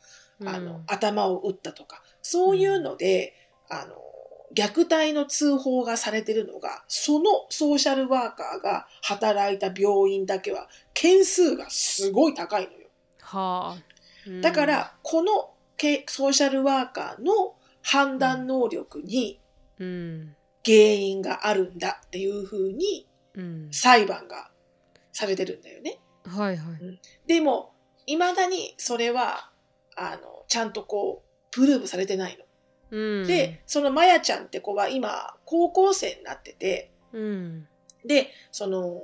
[0.45, 3.35] あの、頭を打ったとか、そういうので、
[3.69, 3.95] あの、
[4.55, 12.89] 虐待の通報がされてるのが、そのソーシャルワーカーが働いた病院だけは、件数がすごい高いのよ。
[13.21, 13.83] はあ、
[14.27, 14.41] うん。
[14.41, 15.56] だか、ら、このけ
[16.07, 19.41] ソーシャルワーカーの判断能力に
[19.79, 23.07] うん、原因があるんだっていうふうに
[23.37, 24.51] うん、裁判が
[25.13, 26.01] されてるんだよね。
[26.25, 27.75] はいはい、でも、
[28.07, 29.51] 未だにそれは、
[29.97, 32.45] あの、ちゃんとこう、プルーブされてないの。
[32.91, 37.69] うん、で、、そのまやちゃんって子は今、高校生になってて、うん、
[38.05, 39.01] で、その、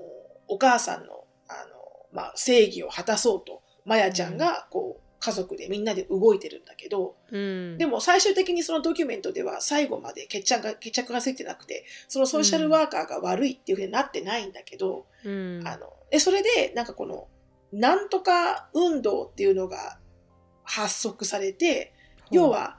[0.48, 7.78] お母さんの、あの、まあ、正義を果たそうと、まやちゃんが、こう、家族でみんなで動いてるんだけどうん。
[7.78, 15.62] でも最終的にそのドキュメントでは最後まで決着が決着がついてなくてそのソーシャルワーカーが悪いっていうふうになってないんだけど、うん。
[15.64, 17.28] あのでそれでなんかこの
[17.72, 19.98] なんとか運動っていうのが
[20.64, 21.94] 発足されて
[22.32, 22.78] 要は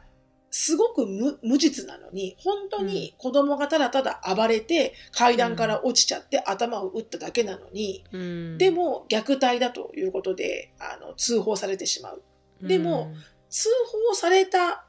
[0.52, 8.58] すごく無無実なのに本当に子供がただただ暴れて階段から落ちちゃって頭を打っただけなのに、うん。
[8.58, 12.22] でも虐待だということであの通報されてしまう
[12.62, 13.14] でも
[13.50, 13.70] 通
[14.10, 14.86] 報された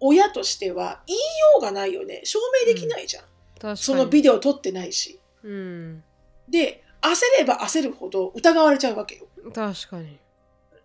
[0.00, 1.24] 親としては言いよ
[1.58, 2.20] うがないよね。
[2.24, 3.24] 証明できないじゃん、
[3.68, 3.76] うん。
[3.76, 5.20] そのビデオ撮ってないし。
[5.42, 6.04] うん。
[6.48, 9.26] で焦れば焦るほど疑われちゃうわけよ。
[9.54, 10.18] 確かに。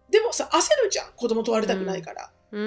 [0.09, 1.11] でもさ焦るじゃん。
[1.15, 2.59] 子供取られたくないから、う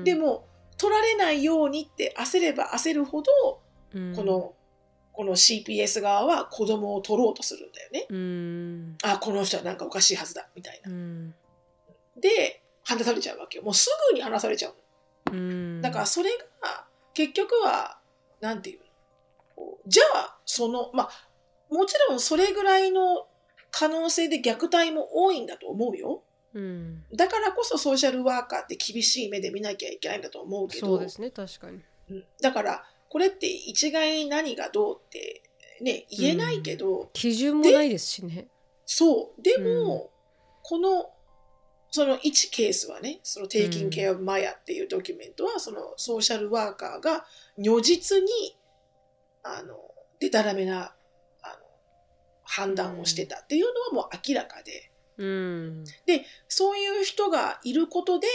[0.00, 0.04] ん。
[0.04, 0.46] でも
[0.76, 3.60] 取られないようにって焦れば焦るほど
[3.94, 4.14] うん。
[4.14, 4.54] この、
[5.12, 8.06] この CPS 側は子供を取ろうとするんだよね。
[8.08, 8.96] うん。
[9.02, 10.90] あ、この人はなんかおかしいはずだ、みたいな。
[10.90, 11.34] うん。
[12.20, 13.64] で、話されちゃうわけよ。
[13.64, 14.74] もうすぐに話されちゃう
[15.32, 15.82] うんの。
[15.82, 17.98] だからそれが、結局は、
[18.40, 18.84] なんていうの
[19.86, 21.10] じゃあ、その、まあ、
[21.74, 23.26] もちろんそれぐらいの
[23.70, 26.22] 可能性で虐待も多いんだと思うよ。
[26.52, 30.86] うんだからこそソーシャルワーカーって厳しい目で見なきゃいけないんだと思うけど。
[30.88, 35.42] そうですね確かにうんだから、これって一概に何がどうって
[35.80, 38.48] ね、言えないけど、基準もないですしね
[38.84, 39.42] そう。
[39.42, 40.10] でも、うん
[40.62, 41.10] この、
[41.90, 47.24] その1ケースはね、その Taking Care of Maya っていうドキュメントは、そのソーシャルワーカーが
[47.58, 48.28] 如実に、
[49.42, 49.76] あの、
[50.20, 50.94] でたらめな、
[51.42, 51.54] あの、
[52.44, 55.84] 判断をしてたっていうのはもう明らかで、うん。
[56.48, 58.26] そういう人がいることで、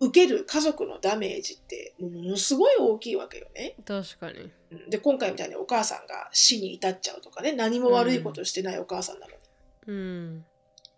[0.00, 3.76] 受ける家族のダメージってものすごい大きいわけよね。
[3.84, 4.50] 確かに。
[4.72, 4.90] うん。
[4.90, 9.38] で、今回みたいにお母さんが死に至っちゃうとかね、何も悪いことしてないお母さんなのに。
[9.86, 10.44] うん。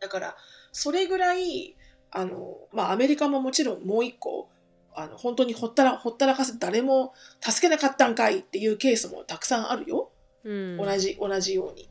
[0.00, 0.36] だから、
[0.72, 1.76] それぐらい、
[2.14, 4.48] あの、まあ、アメリカももちろんもう一個、
[4.94, 10.10] あの、本当にほったら、ほったらかせて誰も助けなかったんかいっていうケースもたくさんあるよ。
[10.44, 11.90] うん同じ、同じように。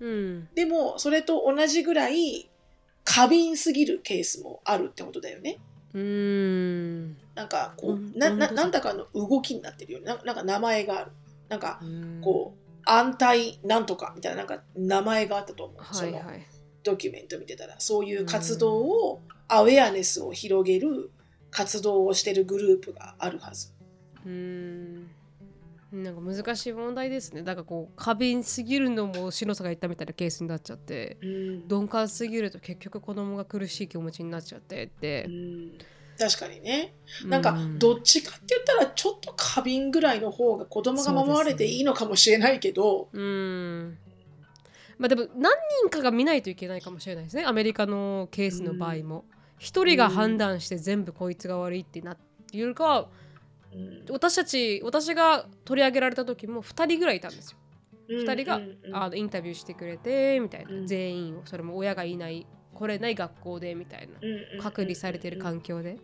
[0.00, 2.48] うんでも、それと同じぐらい、
[3.02, 5.58] 過敏すぎるケースもあるってことだよね。
[5.92, 10.06] うんなんか、こうんう、な、な、本当そうなんだかの動きになってるよね。
[10.06, 11.10] ななんか名前がある。
[11.48, 15.76] なんか、うんこう、安泰なんとかみたいな、なんか名前があったと思う。
[15.78, 16.46] はいはい
[16.84, 21.10] ドキュメント見てたらそういう活動を、アウェアネスを広げる
[21.50, 23.72] 活動をしてるグループがあるはず。
[24.24, 25.10] うん。
[25.92, 27.42] なんか難しい問題ですね。
[27.42, 31.68] だからこう過敏すぎるのも篠さんが言ったみたいなケースになっちゃってうん。
[31.68, 34.84] 鈍感すぎると結局子供が苦しい気持ちになっちゃって。
[34.84, 35.78] ってう、ん。
[36.18, 36.94] 確かにね。
[37.26, 43.98] なんかどっちかって言ったらちょっと過敏ぐらいの方が子供が守られていいのかもしれないけど、うん
[44.98, 49.24] まあでも何人かが見ないといけないかもしれないですねアメリカのケースの場合も。
[49.56, 52.16] 一、人が判断して全部こいつが悪いってなっ
[52.50, 53.08] ていうよりかは
[53.72, 54.04] うん。
[54.10, 57.58] 私たち私が取り上げられた時も2人ぐらいいたんですよ。
[58.08, 58.96] 2人が、うんうん。
[58.96, 60.86] あのインタビューしてくれてみたいな、うん。
[60.86, 64.14] 全員をそれも親がいない来れない学校でみたいな。
[64.20, 65.98] うん隔離されてる環境で、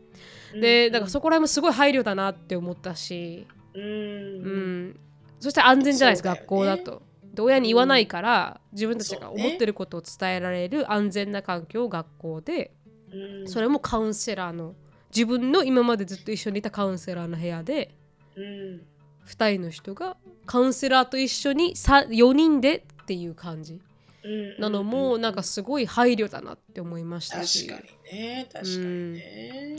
[0.55, 3.83] うんでだからそこら辺もすごい配慮だなって思ったし、うん。
[3.83, 5.01] うん。
[5.39, 6.37] そして安全じゃないですか、ね。
[6.41, 7.03] 学校だと。
[7.35, 12.73] で親に言わないから、自分たちが思ってることを伝えられる安全な環境学校で
[13.13, 13.49] うん。
[13.49, 14.75] それもカウンセラーの
[15.15, 17.95] 自分の今までずっと一緒にいたカウンセラーの部屋で
[18.37, 18.87] うん。
[19.27, 20.17] 2人の人が
[20.47, 23.81] カウンセラーと一緒に4人でっていう感じ。
[24.25, 24.61] うん。
[24.61, 28.49] なのもなんかすごい配慮だなって思いました確しかにね。
[28.53, 29.77] 確かにね。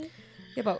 [0.56, 0.78] やっぱ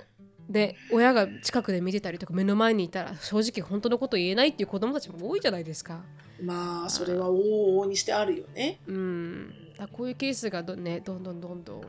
[0.48, 6.02] で親が近くで見てたりとか目の前にいたら正直本当のこと言えないっていう子供たちも多いじゃないですか。
[6.42, 8.80] まあそれは往々にしてあるよね。
[8.86, 11.82] うん、だこういうケースがど,、ね、どんどんどんどん、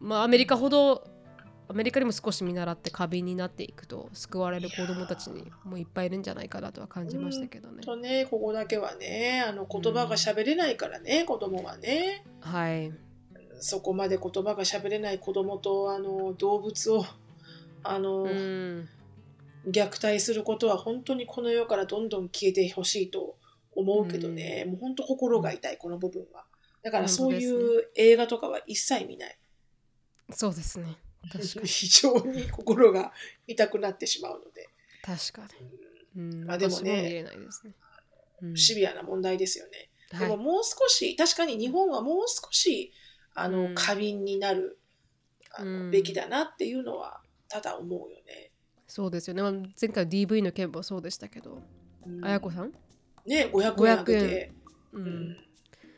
[0.00, 1.08] まあ、アメリカほど
[1.68, 7.82] アメリカにも少し見習って過敏になっていくと救われる子供たちにもいっぱいいるんじゃないかなとは感じましたけどね。
[7.82, 12.24] とねここだけはねあの言葉が喋れないからね、子供はね。
[12.40, 12.92] はい、
[13.60, 17.04] そこまで言葉が喋れない子供とあの動物を
[17.82, 18.88] あの、うん。
[19.66, 23.36] 虐待することは本当にこの世からどんどん消えてほしいと
[23.76, 26.44] 思うけどね、もう本当心が痛いこの部分は。
[26.82, 29.38] だからそうい本う映画とかは一切見ない。
[30.30, 30.96] そうですね。
[31.32, 31.66] 確かに。
[31.66, 33.12] 非常に心が
[33.46, 34.68] 痛くなってしまうので、
[35.02, 35.48] 確か
[36.14, 37.26] に、うん、まあでもねね、
[38.42, 38.56] うん。
[38.56, 40.28] シビアな問題ですよね、はい。
[40.28, 42.92] でももう少し確かに日本はもう少し
[43.34, 43.74] あの、うん。
[43.74, 44.78] 過敏になる
[45.50, 45.90] あの、うん。
[45.90, 48.50] べきだなっていうのはただ思うよね。
[48.86, 49.42] そうですよね。
[49.42, 51.62] まあ前回 DV の件もそうでしたけど。
[52.06, 52.24] うん。
[52.24, 52.72] あやこさん、
[53.26, 54.52] ね500円あげて、
[54.92, 55.04] ううん。
[55.30, 55.36] ん、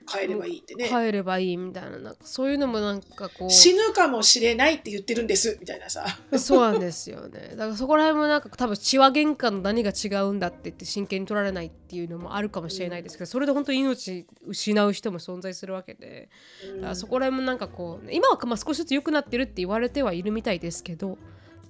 [0.07, 0.89] 帰ればいいってね。
[0.89, 3.51] 帰ればいいみたいななんかそういうのもなんかこう。
[3.51, 6.05] 死ぬかもしれないって言ってるんですみたいなさ。
[6.39, 7.51] そうなんですよね。
[7.51, 16.29] だからそこら辺もなんか多分血は喧嘩の何が違うんだって言って真剣に取られないっていうのもあるかもしれないですけどそれで本当に命失う人も存在するわけで。
[16.77, 21.19] だからそこら辺もなんかこう今はまあ少しずつ良くなってるって言われてはいるみたいですけど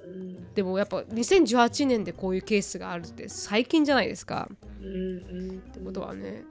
[0.07, 0.55] うん。
[0.55, 4.49] でもやっぱ2018年でこういうケースがあるって最近じゃないですか。
[4.81, 6.45] うんうんってことはね。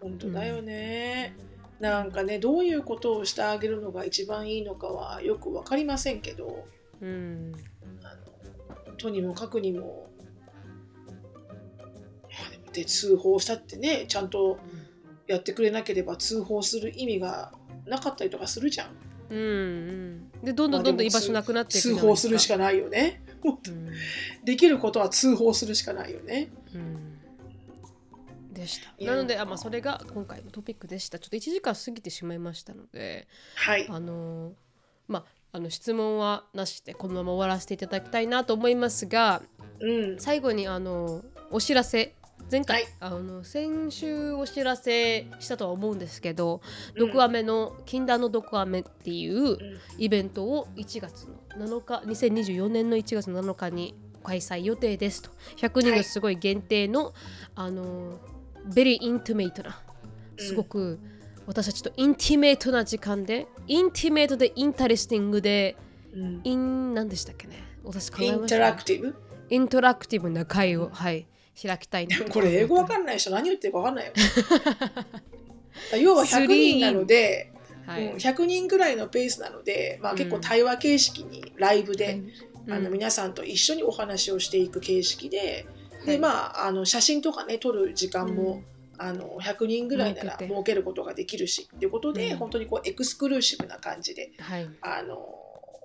[0.00, 1.34] 本当だよね。
[1.80, 6.66] なんかねどういうことをしてあげるのが一番いいのかはよく分かりませんけど。
[7.00, 7.52] うん。
[8.02, 8.14] あ
[8.88, 10.10] のとにもかくにも。
[12.72, 14.58] で通報したってねちゃんと
[15.26, 17.52] やってくれなければ通報する意味が
[17.86, 19.07] なかったりとかするじゃん。
[19.30, 23.22] うんうんでどんどんどんどん居場所なくなっていく通報するしかないよね。
[23.44, 23.92] うん
[24.44, 26.50] できることは通報するしかないよね。
[26.74, 27.18] うん
[28.52, 33.86] でしたなのであ、まあ、それが今回のトピックでしたちょっと1時間過ぎてしまいましたのではい。
[33.88, 34.52] あのー
[35.06, 39.42] まああの質問はなしでこのまま終わらせていただきたいなと思いますが
[39.80, 40.18] うん。
[40.18, 42.14] 最後にあのお知らせ
[42.50, 42.92] 前回、はい。
[43.00, 46.62] あの先週お知らせしたとは思うんですけど
[46.96, 47.06] 「うん。
[47.06, 49.58] 毒アメの禁断の毒アメ」っていううん。
[49.98, 51.26] イベントを1月
[51.56, 55.30] の7日2024年の1月7日に開催予定ですと。
[55.56, 57.14] 100人のすごい限定の、
[57.54, 58.18] あの
[58.74, 59.80] very intimate な
[60.36, 60.98] すごく
[61.46, 65.76] 私たちと intimate な時間で intimate で interesting で
[66.14, 66.40] うん。
[66.44, 67.62] イン何でしたっけね。
[67.84, 68.58] 私考えインタました。
[68.58, 69.14] ラクティブ
[69.50, 71.26] interactive な会を、はい、
[71.60, 74.12] 開きたいなとこれ英語わかんない人何言ってるかわかんないよ。
[76.00, 77.52] 要は100人なので、
[77.86, 78.06] はい。
[78.06, 80.18] うん100人ぐらいのペースなので、まあ、うん。
[80.18, 82.22] 結構対話形式にライブで、はい。
[82.68, 82.92] あのうん。
[82.92, 85.66] 皆さんと一緒にお話をしていく形式で、
[86.00, 86.06] はい。
[86.06, 88.62] でまああの写真とかね撮る時間も、
[88.98, 92.36] あの100人ぐらいなら設けることができるしっていうことで、うん。
[92.36, 94.68] 本当にこう exclusive な感じではい。
[94.82, 95.18] あの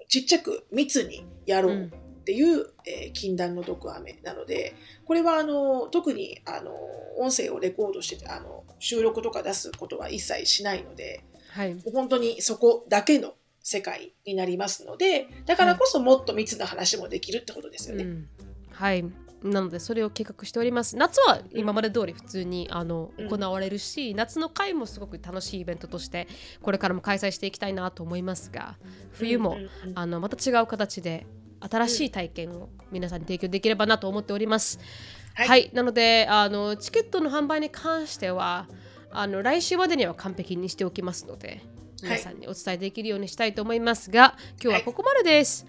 [0.10, 1.92] ちっちゃく密にやろう
[2.24, 6.72] っていう、えー禁断の毒飴なのでこれはあの特にあの
[7.20, 11.74] 音声をレコードしてあの収録とか出すことは一切しないのではい。
[11.76, 18.04] もう本当にそこだけの世界になりますのでだからこそもっと密な話もできるってことですよね。
[18.04, 18.28] うん。
[18.72, 19.06] はい。
[19.44, 20.96] なのでそれを計画しております。
[20.96, 23.30] 夏は今まで通り普通にあのうん。
[23.30, 26.28] 行われるし、夏の会もすごく楽しいイベントとして
[26.62, 28.78] これからも開催していきたいなと思いますが
[29.12, 30.00] 冬も、うんうんうん。
[30.00, 31.28] あのまた違う形で
[31.70, 34.80] 新しい体験を皆さんに提供できればなと思っております。
[35.34, 35.48] はい。
[35.48, 38.68] はい、なのであのチケットの販売に関しては
[39.12, 41.62] あの来週までには完璧にしておきますので
[42.02, 45.66] 皆さんにお伝えできるようにしたいと思いますが、今日はここまでです。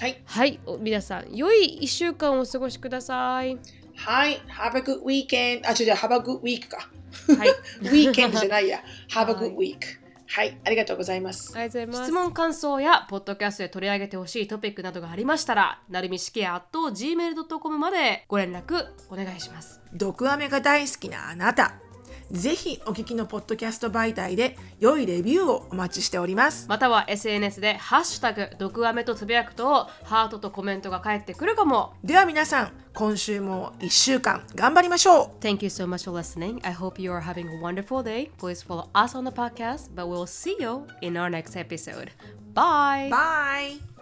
[0.00, 3.58] はい、はい、お皆さん良い1週間をお過ごしください。
[3.94, 5.94] はい、Have a good weekend あ違う違う。
[5.94, 6.90] Have a good week か。
[7.38, 7.48] はい、
[7.88, 8.82] weekend じゃないや。
[9.10, 9.50] Have a はい。
[9.50, 11.52] good week はい、ありがとうございます。
[11.56, 12.10] ありがとうございます。
[12.10, 19.80] 質問、感想や、ポッドキャストで取り上げてほしいトピックなどがありましたら、なるみしきやと gmail.com までご連絡お願いします。
[19.92, 21.85] 毒アメが大好きなあなた
[22.30, 31.94] ぜひお聞きのポッドキャスト媒体で良いレビューをお待ちしておりますまたは SNS で、ハッシュタグ、毒アメとつぶやくと、ハートとコメントが返ってくるかも。
[32.04, 36.60] では皆さん今週も1週間頑張りましょう Thank you so much for listening.
[36.66, 38.30] I hope you are having a wonderful day.
[38.38, 42.08] Please follow us on the podcast, but we'll see you in our next episode.
[42.54, 43.10] Bye!
[43.10, 43.95] バイ